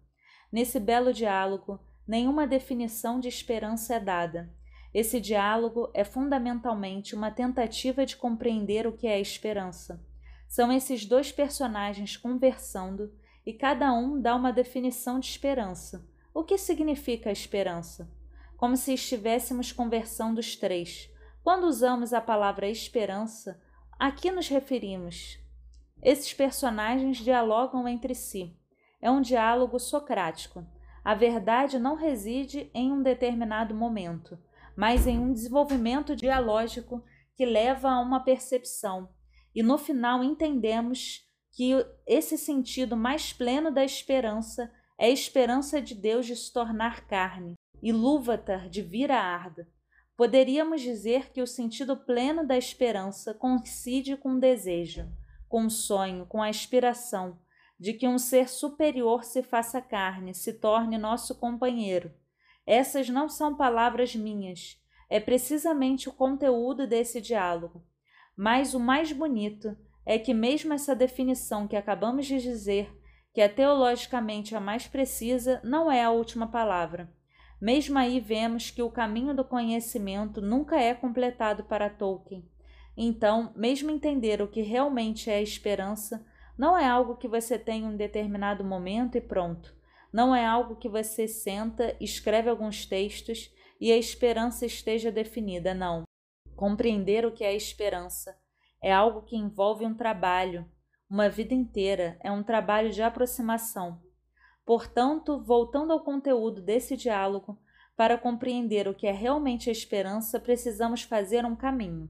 [0.52, 4.52] Nesse belo diálogo, nenhuma definição de esperança é dada.
[4.92, 10.04] Esse diálogo é fundamentalmente uma tentativa de compreender o que é esperança.
[10.46, 13.10] São esses dois personagens conversando
[13.44, 16.06] e cada um dá uma definição de esperança.
[16.34, 18.10] O que significa a esperança?
[18.56, 21.10] Como se estivéssemos conversando os três.
[21.42, 23.60] Quando usamos a palavra esperança,
[23.98, 25.38] a que nos referimos?
[26.02, 28.56] Esses personagens dialogam entre si.
[29.00, 30.66] É um diálogo socrático.
[31.04, 34.38] A verdade não reside em um determinado momento,
[34.76, 37.02] mas em um desenvolvimento dialógico
[37.36, 39.08] que leva a uma percepção.
[39.54, 41.72] E no final entendemos que
[42.06, 47.54] esse sentido mais pleno da esperança é a esperança de Deus de se tornar carne,
[47.82, 49.68] e Lúvatar de vir a Arda.
[50.16, 55.10] Poderíamos dizer que o sentido pleno da esperança coincide com o desejo,
[55.48, 57.38] com o sonho, com a aspiração,
[57.82, 62.12] de que um ser superior se faça carne, se torne nosso companheiro.
[62.64, 67.84] Essas não são palavras minhas, é precisamente o conteúdo desse diálogo.
[68.36, 72.88] Mas o mais bonito é que, mesmo essa definição que acabamos de dizer,
[73.34, 77.12] que é teologicamente a mais precisa, não é a última palavra.
[77.60, 82.48] Mesmo aí vemos que o caminho do conhecimento nunca é completado para Tolkien.
[82.96, 86.24] Então, mesmo entender o que realmente é a esperança,
[86.56, 89.74] não é algo que você tem em um determinado momento e pronto.
[90.12, 96.04] Não é algo que você senta, escreve alguns textos e a esperança esteja definida, não.
[96.54, 98.36] Compreender o que é esperança
[98.82, 100.70] é algo que envolve um trabalho,
[101.08, 104.00] Uma vida inteira é um trabalho de aproximação.
[104.64, 107.60] Portanto, voltando ao conteúdo desse diálogo,
[107.94, 112.08] para compreender o que é realmente a esperança, precisamos fazer um caminho.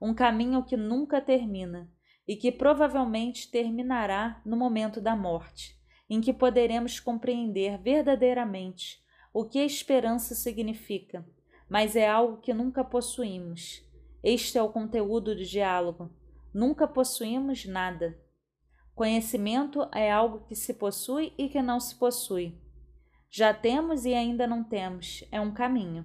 [0.00, 1.90] Um caminho que nunca termina
[2.28, 5.74] e que provavelmente terminará no momento da morte,
[6.10, 11.26] em que poderemos compreender verdadeiramente o que a esperança significa,
[11.70, 13.82] mas é algo que nunca possuímos.
[14.22, 16.10] Este é o conteúdo do diálogo.
[16.52, 18.18] Nunca possuímos nada.
[18.94, 22.58] Conhecimento é algo que se possui e que não se possui.
[23.30, 26.04] Já temos e ainda não temos, é um caminho.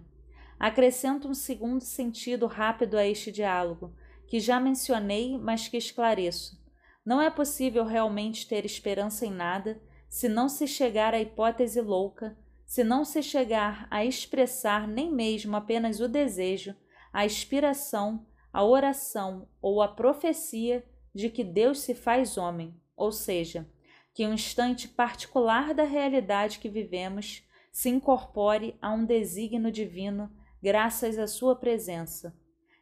[0.59, 3.95] Acrescento um segundo sentido rápido a este diálogo,
[4.33, 6.59] que já mencionei, mas que esclareço.
[7.05, 12.35] Não é possível realmente ter esperança em nada se não se chegar à hipótese louca,
[12.65, 16.75] se não se chegar a expressar nem mesmo apenas o desejo,
[17.13, 23.69] a inspiração, a oração ou a profecia de que Deus se faz homem, ou seja,
[24.15, 31.19] que um instante particular da realidade que vivemos se incorpore a um desígnio divino graças
[31.19, 32.35] à sua presença.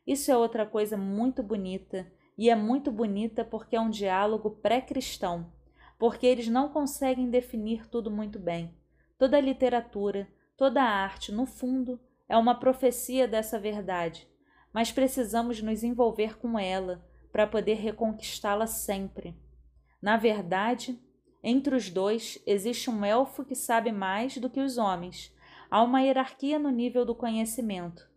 [0.05, 5.51] Isso é outra coisa muito bonita, e é muito bonita porque é um diálogo pré-cristão,
[5.99, 8.75] porque eles não conseguem definir tudo muito bem.
[9.17, 14.27] Toda a literatura, toda a arte, no fundo, é uma profecia dessa verdade,
[14.73, 19.35] mas precisamos nos envolver com ela para poder reconquistá-la sempre.
[20.01, 20.99] Na verdade,
[21.43, 25.31] entre os dois existe um elfo que sabe mais do que os homens.
[25.69, 28.10] Há uma hierarquia no nível do conhecimento.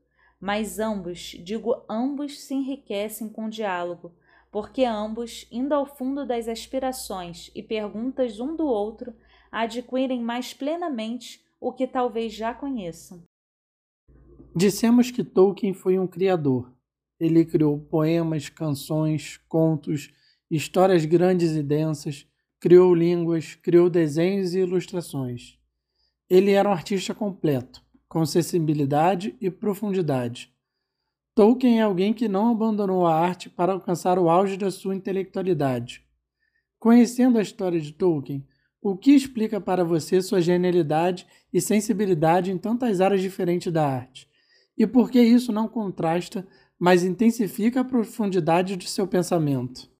[0.44, 4.12] Mas ambos, digo ambos, se enriquecem com o diálogo,
[4.52, 9.14] porque ambos, indo ao fundo das aspirações e perguntas um do outro,
[9.50, 13.22] adquirem mais plenamente o que talvez já conheçam.
[14.54, 16.70] Dissemos que Tolkien foi um criador.
[17.18, 20.12] Ele criou poemas, canções, contos,
[20.50, 22.26] histórias grandes e densas
[22.61, 25.59] criou línguas, criou desenhos e ilustrações.
[26.28, 27.84] Ele era um artista completo,
[28.14, 30.55] com sensibilidade e profundidade.
[31.35, 36.07] Tolkien é alguém que não abandonou a arte para alcançar o auge da sua intelectualidade.
[36.79, 38.46] Conhecendo a história de Tolkien,
[38.81, 44.31] o que explica para você sua genialidade e sensibilidade em tantas áreas diferentes da arte?
[44.79, 46.46] E por que isso não contrasta,
[46.79, 49.90] mas intensifica a profundidade de seu pensamento?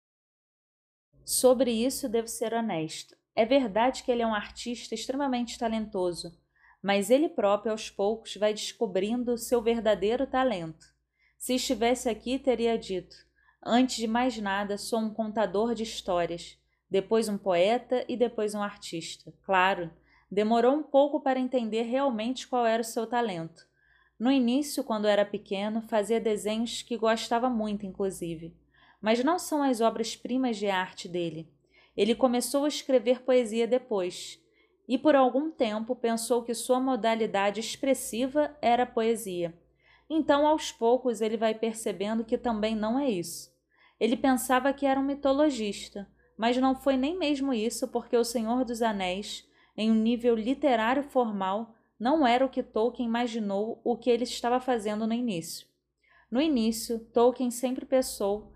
[1.25, 3.17] Sobre isso devo ser honesto.
[3.35, 6.31] É verdade que ele é um artista extremamente talentoso,
[6.85, 10.87] mas ele próprio aos poucos vai descobrindo seu verdadeiro talento.
[11.39, 13.17] Se estivesse aqui, teria dito:
[13.65, 16.59] Antes de mais nada, sou um contador de histórias,
[16.91, 19.33] depois um poeta e depois um artista.
[19.47, 19.91] Claro,
[20.31, 23.67] demorou um pouco para entender realmente qual era o seu talento.
[24.19, 28.55] No início, quando era pequeno, fazia desenhos que gostava muito, inclusive
[29.05, 31.47] mas não são as obras-primas de arte dele.
[31.95, 34.43] Ele começou a escrever poesia depois,
[34.89, 39.59] e por algum tempo pensou que sua modalidade expressiva era poesia.
[40.09, 43.51] Então, aos poucos, ele vai percebendo que também não é isso.
[43.99, 48.65] Ele pensava que era um mitologista, mas não foi nem mesmo isso, porque O Senhor
[48.65, 54.11] dos Anéis, em um nível literário formal, não era o que Tolkien imaginou o que
[54.11, 55.67] ele estava fazendo no início.
[56.31, 58.53] No início, Tolkien sempre pensou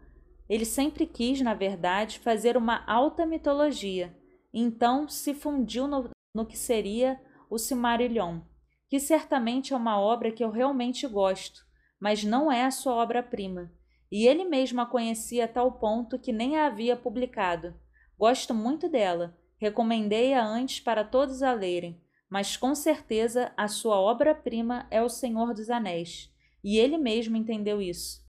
[0.48, 4.16] ele sempre quis, na verdade, fazer uma alta mitologia,
[4.52, 8.40] então se fundiu no, no que seria o Silmarillion,
[8.88, 11.66] que certamente é uma obra que eu realmente gosto,
[12.00, 13.70] mas não é a sua obra-prima.
[14.10, 17.74] E ele mesmo a conhecia a tal ponto que nem a havia publicado.
[18.18, 24.86] Gosto muito dela, recomendei-a antes para todos a lerem, mas com certeza a sua obra-prima
[24.90, 26.32] é O Senhor dos Anéis,
[26.64, 28.26] e ele mesmo entendeu isso.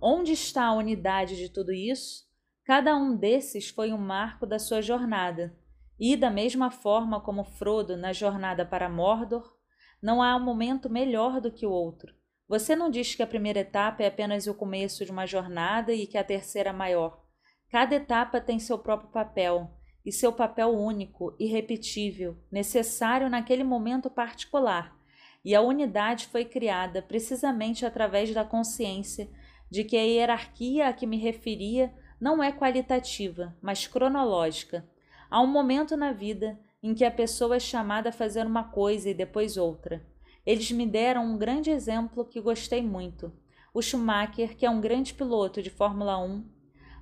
[0.00, 2.28] Onde está a unidade de tudo isso?
[2.64, 5.54] Cada um desses foi um marco da sua jornada.
[6.00, 9.54] E, da mesma forma como Frodo na jornada para Mordor,
[10.02, 12.14] não há um momento melhor do que o outro.
[12.48, 16.06] Você não diz que a primeira etapa é apenas o começo de uma jornada e
[16.06, 17.22] que a terceira maior.
[17.68, 19.70] Cada etapa tem seu próprio papel,
[20.04, 24.96] e seu papel único, irrepetível, necessário naquele momento particular.
[25.44, 29.28] E a unidade foi criada precisamente através da consciência
[29.70, 34.88] de que a hierarquia a que me referia não é qualitativa, mas cronológica.
[35.30, 39.08] Há um momento na vida em que a pessoa é chamada a fazer uma coisa
[39.08, 40.04] e depois outra.
[40.44, 43.32] Eles me deram um grande exemplo que gostei muito.
[43.72, 46.44] O Schumacher, que é um grande piloto de Fórmula 1,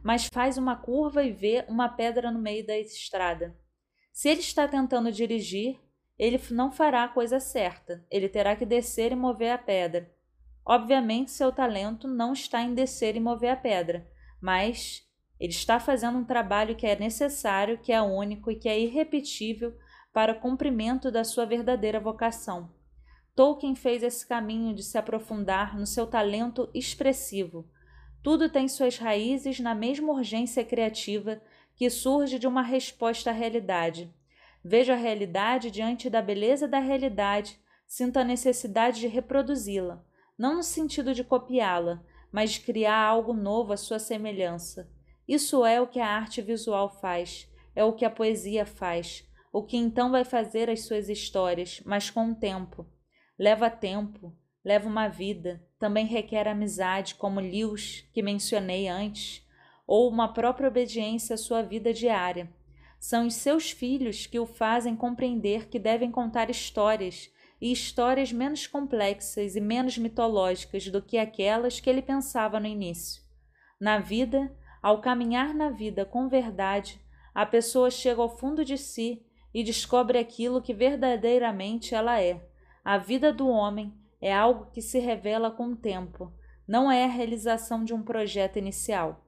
[0.03, 3.57] mas faz uma curva e vê uma pedra no meio da estrada.
[4.12, 5.81] Se ele está tentando dirigir,
[6.18, 8.05] ele não fará a coisa certa.
[8.11, 10.12] Ele terá que descer e mover a pedra.
[10.66, 14.07] Obviamente, seu talento não está em descer e mover a pedra,
[14.39, 15.07] mas
[15.41, 19.76] Ele está fazendo um trabalho que é necessário, que é único e que é irrepetível
[20.12, 22.70] para o cumprimento da sua verdadeira vocação.
[23.34, 27.70] Tolkien fez esse caminho de se aprofundar no seu talento expressivo.
[28.20, 31.41] Tudo tem suas raízes na mesma urgência criativa
[31.76, 34.12] que surge de uma resposta à realidade.
[34.64, 40.05] Vejo a realidade diante da beleza da realidade, sinto a necessidade de reproduzi-la,
[40.36, 44.91] não no sentido de copiá-la, mas de criar algo novo à sua semelhança.
[45.29, 49.62] Isso é o que a arte visual faz, é o que a poesia faz, o
[49.62, 52.87] que então vai fazer as suas histórias, mas com o tempo.
[53.39, 59.47] Leva tempo, leva uma vida, também requer amizade, como Lewis, que mencionei antes,
[59.87, 62.51] ou uma própria obediência à sua vida diária.
[62.99, 68.66] São os seus filhos que o fazem compreender que devem contar histórias, e histórias menos
[68.66, 73.22] complexas e menos mitológicas do que aquelas que ele pensava no início.
[73.81, 77.01] Na vida, ao caminhar na vida com verdade,
[77.35, 82.47] a pessoa chega ao fundo de si e descobre aquilo que verdadeiramente ela é.
[82.85, 86.33] A vida do homem é algo que se revela com o tempo,
[86.66, 89.24] não é a realização de um projeto inicial.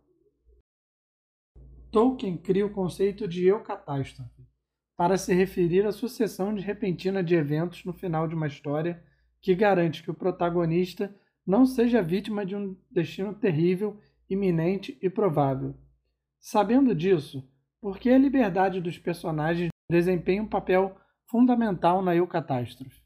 [1.91, 4.47] Tolkien cria o conceito de eucatástrofe
[4.97, 9.03] para se referir à sucessão de repentina de eventos no final de uma história
[9.41, 11.15] que garante que o protagonista
[11.47, 13.99] não seja vítima de um destino terrível,
[14.31, 15.75] iminente e provável.
[16.39, 17.47] Sabendo disso,
[17.81, 23.01] por que a liberdade dos personagens desempenha um papel fundamental na eucatástrofe?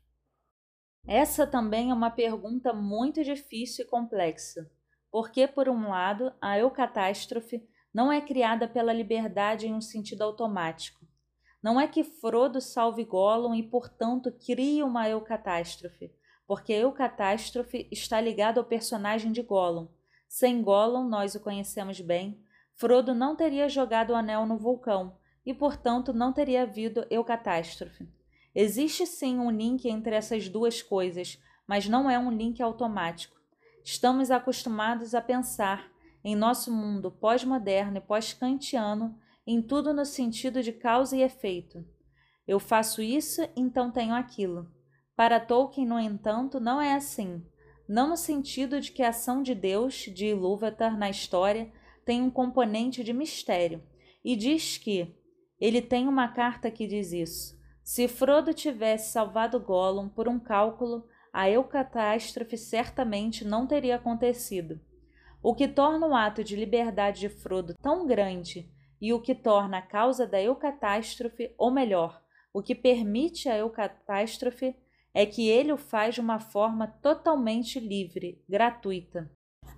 [1.07, 4.71] Essa também é uma pergunta muito difícil e complexa,
[5.11, 7.63] porque, por um lado, a eucatástrofe
[7.93, 11.07] não é criada pela liberdade em um sentido automático.
[11.63, 16.13] Não é que Frodo salve Gollum e, portanto, crie uma eucatástrofe,
[16.47, 19.89] porque a eucatástrofe está ligada ao personagem de Gollum.
[20.37, 25.17] Sem Gollum, nós o conhecemos bem, Frodo não teria jogado o anel no vulcão
[25.47, 28.09] e, portanto, não teria havido eucatástrofe.
[28.53, 33.37] Existe sim um link entre essas duas coisas, mas não é um link automático.
[33.85, 35.89] Estamos acostumados a pensar,
[36.25, 39.17] em nosso mundo pós-moderno e pós-kantiano,
[39.47, 41.87] em tudo no sentido de causa e efeito.
[42.45, 44.69] Eu faço isso, então tenho aquilo.
[45.15, 47.41] Para Tolkien, no entanto, não é assim.
[47.89, 51.71] Não no sentido de que a ação de Deus, de Ilúvatar, na história,
[52.05, 53.83] tem um componente de mistério.
[54.25, 55.15] E diz que
[55.61, 57.59] ele tem uma carta que diz isso.
[57.83, 64.81] Se Frodo tivesse salvado Gollum por um cálculo, a eucatástrofe certamente não teria acontecido.
[65.43, 68.71] O que torna o ato de liberdade de Frodo tão grande
[69.01, 72.23] e o que torna a causa da eucatástrofe, ou melhor,
[72.53, 74.75] o que permite a eucatástrofe,
[75.15, 79.31] é que ele o faz de uma forma totalmente livre, gratuita.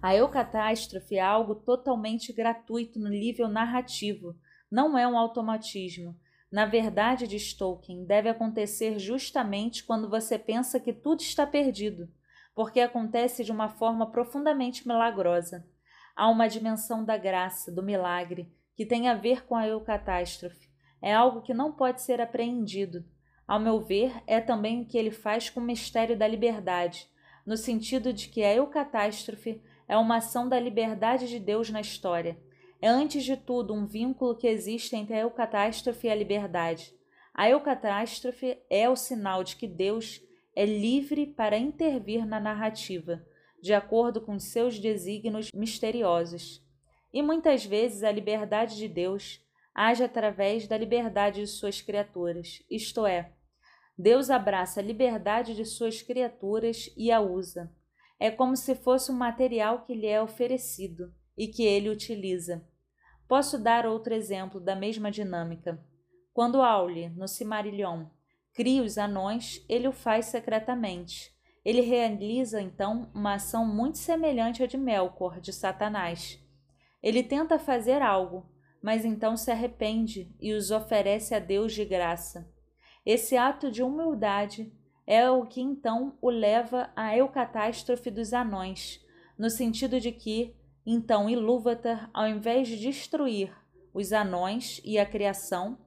[0.03, 4.35] A eucatástrofe é algo totalmente gratuito no nível narrativo,
[4.71, 6.19] não é um automatismo
[6.51, 12.09] na verdade, diz Tolkien, deve acontecer justamente quando você pensa que tudo está perdido,
[12.55, 15.67] porque acontece de uma forma profundamente milagrosa.
[16.15, 20.71] Há uma dimensão da graça, do milagre, que tem a ver com a eucatástrofe.
[21.03, 23.05] É algo que não pode ser apreendido.
[23.47, 27.09] Ao meu ver, é também o que ele faz com o mistério da liberdade,
[27.45, 32.37] no sentido de que a eucatástrofe é uma ação da liberdade de Deus na história
[32.81, 36.95] é antes de tudo um vínculo que existe entre a eucatástrofe e a liberdade.
[37.35, 40.21] A eucatástrofe é o sinal de que Deus
[40.55, 43.23] é livre para intervir na narrativa,
[43.63, 46.65] de acordo com seus desígnios misteriosos.
[47.13, 49.43] E muitas vezes a liberdade de Deus
[49.75, 53.33] age através da liberdade de suas criaturas, isto é,
[53.99, 57.73] Deus abraça a liberdade de suas criaturas e a usa.
[58.19, 62.67] É como se fosse um material que lhe é oferecido e que ele utiliza.
[63.29, 65.83] Posso dar outro exemplo da mesma dinâmica.
[66.33, 68.07] Quando Auli, no Cimarillion,
[68.53, 71.35] cria os anões, ele o faz secretamente.
[71.65, 76.39] Ele realiza então uma ação muito semelhante à de Melkor, de Satanás.
[77.03, 78.47] Ele tenta fazer algo,
[78.83, 82.49] mas então se arrepende e os oferece a Deus de graça.
[83.07, 84.73] Esse ato de humildade
[85.07, 89.01] é o que então o leva à eucatástrofe dos anões,
[89.39, 93.57] no sentido de que então Ilúvatar, ao invés de destruir
[93.95, 95.79] os anões e a criação,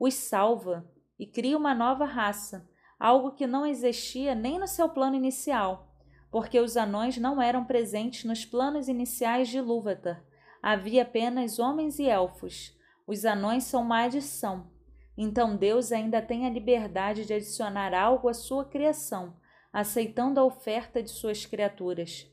[0.00, 0.84] os salva
[1.16, 2.68] e cria uma nova raça,
[2.98, 5.94] algo que não existia nem no seu plano inicial,
[6.28, 10.24] porque os anões não eram presentes nos planos iniciais de Ilúvatar.
[10.60, 12.76] Havia apenas homens e elfos.
[13.06, 14.73] Os anões são uma adição.
[15.16, 19.36] Então Deus ainda tem a liberdade de adicionar algo à sua criação,
[19.72, 22.26] aceitando a oferta de suas criaturas.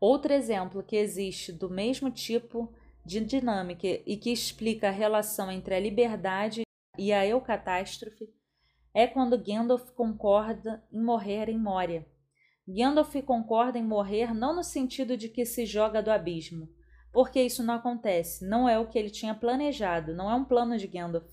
[0.00, 2.72] Outro exemplo que existe do mesmo tipo
[3.04, 6.62] de dinâmica e que explica a relação entre a liberdade
[6.98, 8.28] e a eucatástrofe
[8.94, 12.06] é quando Gandalf concorda em morrer em Moria.
[12.68, 16.68] Gandalf concorda em morrer não no sentido de que se joga do abismo,
[17.12, 20.78] porque isso não acontece, não é o que ele tinha planejado, não é um plano
[20.78, 21.26] de Gandalf,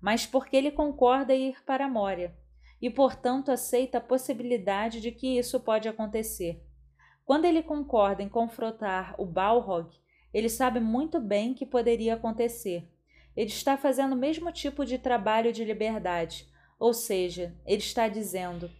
[0.00, 2.34] mas porque ele concorda em ir para Moria
[2.80, 6.64] e, portanto, aceita a possibilidade de que isso pode acontecer.
[7.24, 9.90] Quando ele concorda em confrontar o Balrog,
[10.32, 12.88] ele sabe muito bem que poderia acontecer.
[13.36, 16.48] Ele está fazendo o mesmo tipo de trabalho de liberdade,
[16.78, 18.70] ou seja, ele está dizendo: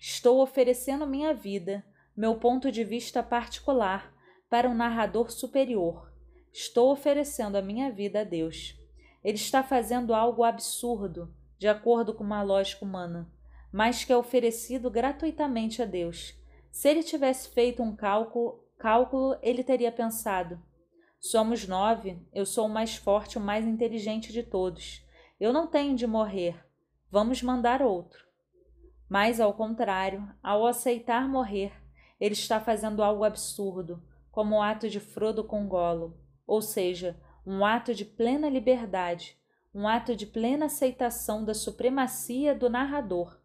[0.00, 1.84] Estou oferecendo minha vida,
[2.16, 4.14] meu ponto de vista particular,
[4.48, 6.12] para um narrador superior.
[6.52, 8.76] Estou oferecendo a minha vida a Deus.
[9.22, 13.30] Ele está fazendo algo absurdo, de acordo com uma lógica humana,
[13.72, 16.34] mas que é oferecido gratuitamente a Deus.
[16.70, 20.60] Se ele tivesse feito um cálculo, cálculo ele teria pensado:
[21.20, 25.04] Somos nove, eu sou o mais forte, o mais inteligente de todos.
[25.38, 26.64] Eu não tenho de morrer.
[27.10, 28.26] Vamos mandar outro.
[29.08, 31.72] Mas, ao contrário, ao aceitar morrer,
[32.20, 37.64] ele está fazendo algo absurdo, como o ato de Frodo com Golo, ou seja, um
[37.64, 39.36] ato de plena liberdade,
[39.74, 43.40] um ato de plena aceitação da supremacia do narrador.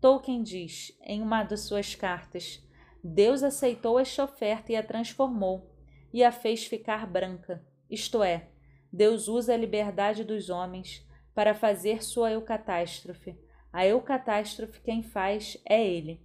[0.00, 2.62] Tolkien diz, em uma de suas cartas,
[3.02, 5.70] Deus aceitou esta oferta e a transformou,
[6.12, 8.48] e a fez ficar branca, isto é,
[8.92, 13.36] Deus usa a liberdade dos homens para fazer sua eucatástrofe,
[13.72, 16.22] a eucatástrofe quem faz é ele.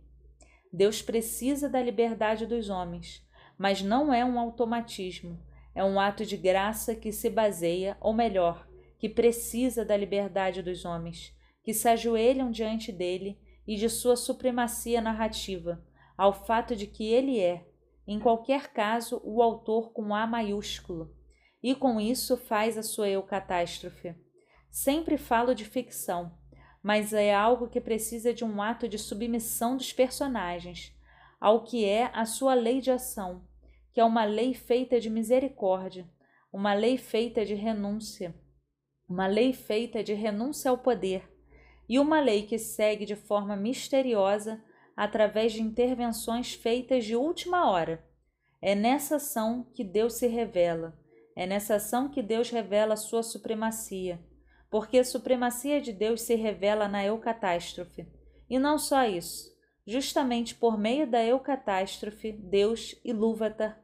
[0.71, 3.27] Deus precisa da liberdade dos homens,
[3.59, 5.37] mas não é um automatismo,
[5.75, 8.65] é um ato de graça que se baseia, ou melhor,
[8.97, 13.37] que precisa da liberdade dos homens, que se ajoelham diante dele
[13.67, 15.83] e de sua supremacia narrativa,
[16.17, 17.67] ao fato de que ele é,
[18.07, 21.13] em qualquer caso, o autor com A maiúsculo,
[21.61, 24.15] e com isso faz a sua eucatástrofe.
[24.71, 26.31] Sempre falo de ficção,
[26.81, 30.97] mas é algo que precisa de um ato de submissão dos personagens
[31.39, 33.41] ao que é a sua lei de ação,
[33.99, 36.09] que é uma lei feita de misericórdia,
[36.53, 38.33] uma lei feita de renúncia,
[39.09, 41.29] uma lei feita de renúncia ao poder,
[41.89, 44.63] e uma lei que segue de forma misteriosa
[44.95, 48.01] através de intervenções feitas de última hora.
[48.61, 50.97] É nessa ação que Deus se revela,
[51.35, 54.17] é nessa ação que Deus revela sua supremacia
[54.69, 58.07] porque a supremacia de Deus se revela na eucatástrofe.
[58.49, 59.53] E não só isso,
[59.85, 63.77] justamente por meio da eucatástrofe, Deus, Ilúvatar,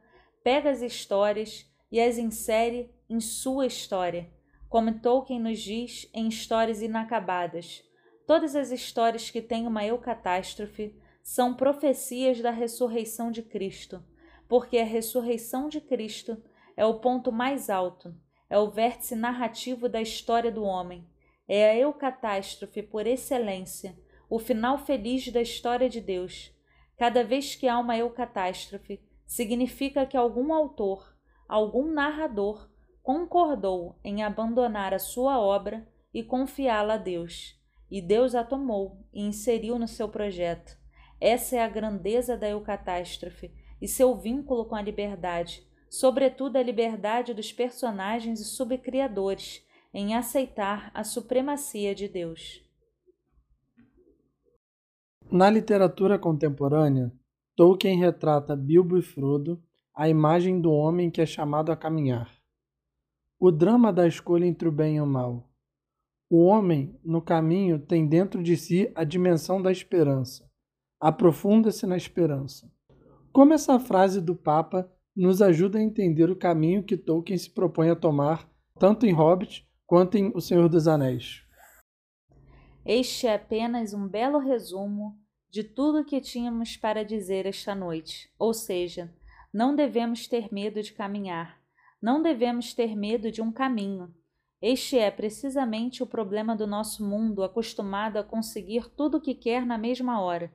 [0.46, 4.30] pega as histórias e as insere em sua história,
[4.68, 7.82] como Tolkien nos diz em Histórias Inacabadas.
[8.28, 14.04] Todas as histórias que têm uma eucatástrofe são profecias da ressurreição de Cristo,
[14.48, 16.40] porque a ressurreição de Cristo
[16.76, 18.14] é o ponto mais alto,
[18.48, 21.04] é o vértice narrativo da história do homem.
[21.48, 23.98] É a eucatástrofe por excelência,
[24.30, 26.56] o final feliz da história de Deus.
[26.96, 31.16] Cada vez que há uma eucatástrofe, significa que algum autor,
[31.48, 32.70] algum narrador,
[33.02, 37.54] concordou em abandonar a sua obra e confiá-la a Deus.
[37.90, 40.76] E Deus a tomou e inseriu no seu projeto.
[41.20, 47.32] Essa é a grandeza da eucatástrofe e seu vínculo com a liberdade, sobretudo a liberdade
[47.32, 49.64] dos personagens e subcriadores
[49.94, 52.62] em aceitar a supremacia de Deus.
[55.30, 57.12] Na literatura contemporânea,
[57.56, 59.58] Tolkien retrata Bilbo e Frodo,
[59.94, 62.30] a imagem do homem que é chamado a caminhar.
[63.40, 65.48] O drama da escolha entre o bem e o mal.
[66.28, 70.46] O homem, no caminho, tem dentro de si a dimensão da esperança.
[71.00, 72.70] Aprofunda-se na esperança.
[73.32, 77.88] Como essa frase do Papa nos ajuda a entender o caminho que Tolkien se propõe
[77.88, 81.42] a tomar, tanto em Hobbit quanto em O Senhor dos Anéis.
[82.84, 85.18] Este é apenas um belo resumo
[85.50, 89.12] de tudo o que tínhamos para dizer esta noite, ou seja,
[89.52, 91.60] não devemos ter medo de caminhar,
[92.00, 94.14] não devemos ter medo de um caminho.
[94.60, 99.64] Este é precisamente o problema do nosso mundo acostumado a conseguir tudo o que quer
[99.64, 100.52] na mesma hora.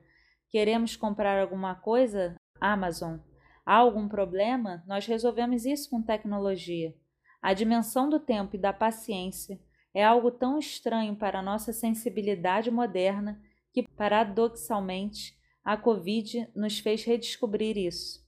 [0.50, 2.36] Queremos comprar alguma coisa?
[2.60, 3.18] Amazon
[3.64, 6.94] há algum problema, nós resolvemos isso com tecnologia.
[7.40, 9.58] A dimensão do tempo e da paciência
[9.94, 13.40] é algo tão estranho para a nossa sensibilidade moderna
[13.72, 18.20] que, paradoxalmente, a Covid nos fez redescobrir isso.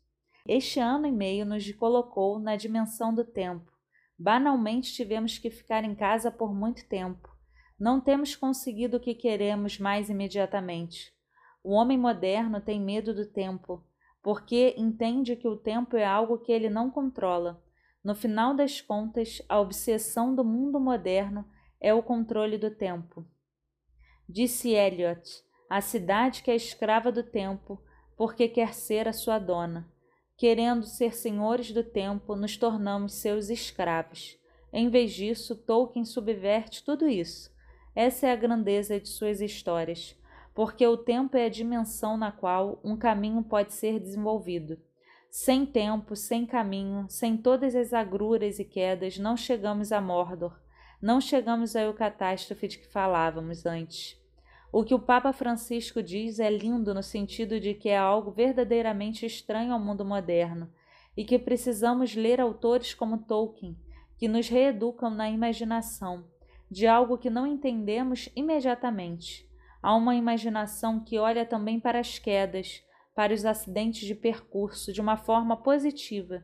[0.47, 3.73] Este ano e meio nos colocou na dimensão do tempo.
[4.19, 7.29] Banalmente tivemos que ficar em casa por muito tempo.
[7.79, 11.13] Não temos conseguido o que queremos mais imediatamente.
[11.63, 13.83] O homem moderno tem medo do tempo
[14.25, 17.63] porque entende que o tempo é algo que ele não controla.
[18.03, 21.45] No final das contas, a obsessão do mundo moderno
[21.79, 23.27] é o controle do tempo.
[24.29, 27.83] Disse Eliot: a cidade que é escrava do tempo,
[28.17, 29.91] porque quer ser a sua dona.
[30.37, 34.39] Querendo ser senhores do tempo, nos tornamos seus escravos.
[34.73, 37.53] Em vez disso, Tolkien subverte tudo isso.
[37.95, 40.17] Essa é a grandeza de suas histórias,
[40.55, 44.79] porque o tempo é a dimensão na qual um caminho pode ser desenvolvido.
[45.31, 50.59] Sem tempo, sem caminho, sem todas as agruras e quedas, não chegamos a Mordor,
[51.05, 54.19] não chegamos à catástrofe de que falávamos antes.
[54.73, 59.27] O que o Papa Francisco diz é lindo no sentido de que é algo verdadeiramente
[59.27, 60.73] estranho ao mundo moderno
[61.15, 63.77] e que precisamos ler autores como Tolkien,
[64.17, 66.25] que nos reeducam na imaginação
[66.71, 69.47] de algo que não entendemos imediatamente.
[69.83, 72.83] Há uma imaginação que olha também para as quedas,
[73.15, 76.43] para os acidentes de percurso de uma forma positiva,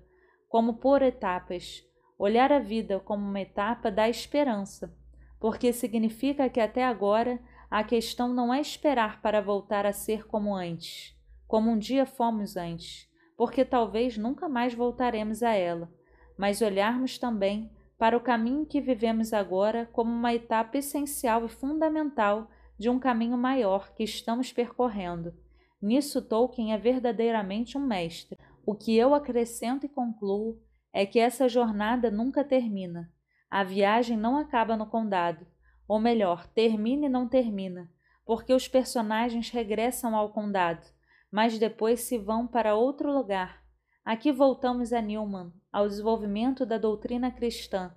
[0.51, 1.83] como por etapas.
[2.23, 4.95] Olhar a vida como uma etapa dá esperança,
[5.39, 7.41] porque significa que até agora
[7.71, 11.19] a questão não é esperar para voltar a ser como antes,
[11.49, 13.09] como um dia fomos antes,
[13.39, 15.91] porque talvez nunca mais voltaremos a ela,
[16.37, 22.51] mas olharmos também para o caminho que vivemos agora como uma etapa essencial e fundamental
[22.79, 25.33] de um caminho maior que estamos percorrendo.
[25.81, 28.39] Nisso Tolkien é verdadeiramente um mestre.
[28.67, 30.61] O que eu acrescento e concluo
[30.93, 33.11] é que essa jornada nunca termina.
[33.51, 35.47] A viagem não acaba no condado,
[35.89, 37.91] ou melhor, termina e não termina,
[38.25, 40.87] porque os personagens regressam ao condado,
[41.31, 43.63] mas depois se vão para outro lugar.
[44.05, 47.95] Aqui voltamos a Newman, ao desenvolvimento da doutrina cristã.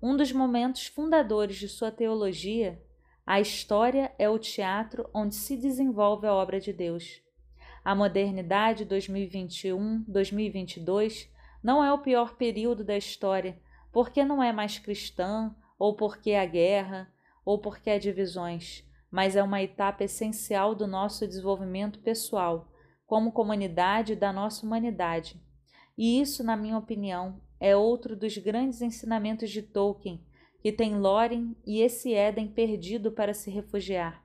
[0.00, 2.80] Um dos momentos fundadores de sua teologia,
[3.26, 7.20] a história é o teatro onde se desenvolve a obra de Deus.
[7.84, 11.28] A modernidade 2021-2022
[11.62, 13.60] não é o pior período da história,
[13.92, 17.12] porque não é mais cristã, ou porque a guerra,
[17.44, 22.70] ou porque há divisões, mas é uma etapa essencial do nosso desenvolvimento pessoal,
[23.06, 25.40] como comunidade da nossa humanidade.
[25.96, 30.24] E isso, na minha opinião, é outro dos grandes ensinamentos de Tolkien,
[30.60, 34.22] que tem Lórien e esse Éden perdido para se refugiar.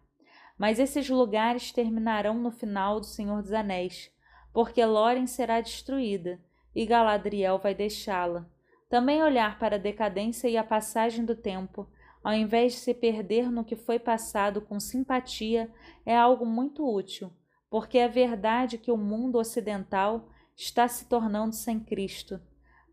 [0.57, 4.11] Mas esses lugares terminarão no final do Senhor dos Anéis,
[4.53, 6.39] porque Lórien será destruída
[6.75, 8.45] e Galadriel vai deixá-la.
[8.89, 11.87] Também olhar para a decadência e a passagem do tempo
[12.23, 15.69] ao invés de se perder no que foi passado com simpatia,
[16.05, 17.29] é algo muito útil,
[17.69, 22.39] porque é verdade que o mundo ocidental está se tornando sem Cristo.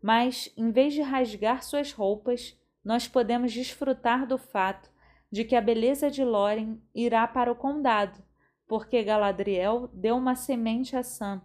[0.03, 4.91] Mas, em vez de rasgar suas roupas, nós podemos desfrutar do fato
[5.31, 8.21] de que a beleza de Loren irá para o condado,
[8.67, 11.41] porque Galadriel deu uma semente a Sam,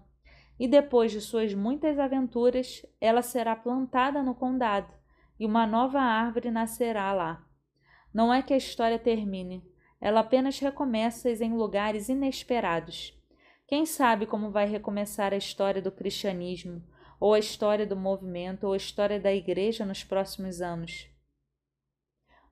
[0.59, 4.93] e depois de suas muitas aventuras, ela será plantada no condado,
[5.39, 7.47] e uma nova árvore nascerá lá.
[8.13, 9.63] Não é que a história termine,
[10.01, 13.15] ela apenas recomeça em lugares inesperados.
[13.67, 16.83] Quem sabe como vai recomeçar a história do cristianismo,
[17.19, 21.09] ou a história do movimento, ou a história da igreja nos próximos anos?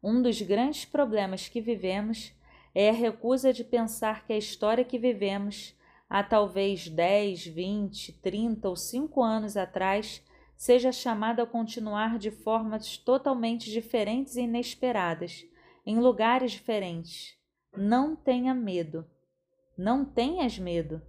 [0.03, 2.33] Um dos grandes problemas que vivemos
[2.75, 5.75] é a recusa de pensar que a história que vivemos
[6.15, 10.23] há talvez 10, 20, 30 ou 5 anos atrás
[10.57, 15.45] seja chamada a continuar de formas totalmente diferentes e inesperadas,
[15.85, 17.37] em lugares diferentes.
[17.77, 19.05] Não tenha medo.
[19.77, 21.03] Não tenhas medo.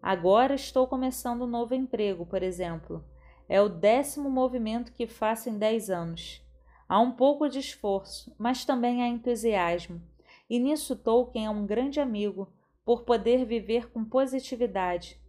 [0.00, 3.04] Agora estou começando um novo emprego, por exemplo.
[3.46, 6.42] É o décimo movimento que faço em dez anos.
[6.88, 10.00] Há um pouco de esforço, mas também há entusiasmo.
[10.48, 12.50] E nisso Tolkien é um grande amigo,
[12.84, 15.20] por poder viver com positividade.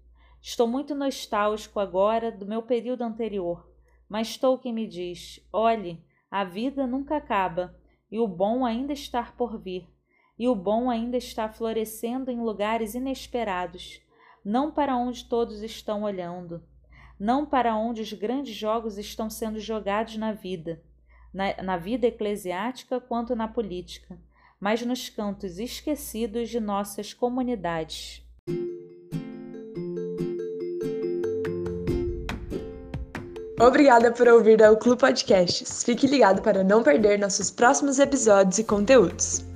[0.41, 3.69] Estou muito nostálgico agora do meu período anterior,
[4.09, 7.75] mas Tolkien me diz: olhe, a vida nunca acaba
[8.11, 9.87] e o bom ainda está por vir,
[10.37, 14.01] e o bom ainda está florescendo em lugares inesperados,
[14.43, 16.63] não para onde todos estão olhando,
[17.19, 20.83] não para onde os grandes jogos estão sendo jogados na vida,
[21.33, 24.19] na, na vida eclesiástica quanto na política,
[24.61, 28.23] mas nos cantos esquecidos de nossas comunidades.
[33.59, 35.83] Obrigada por ouvir o Clube Podcasts.
[35.83, 39.50] Fique ligado para não perder nossos próximos episódios e conteúdos.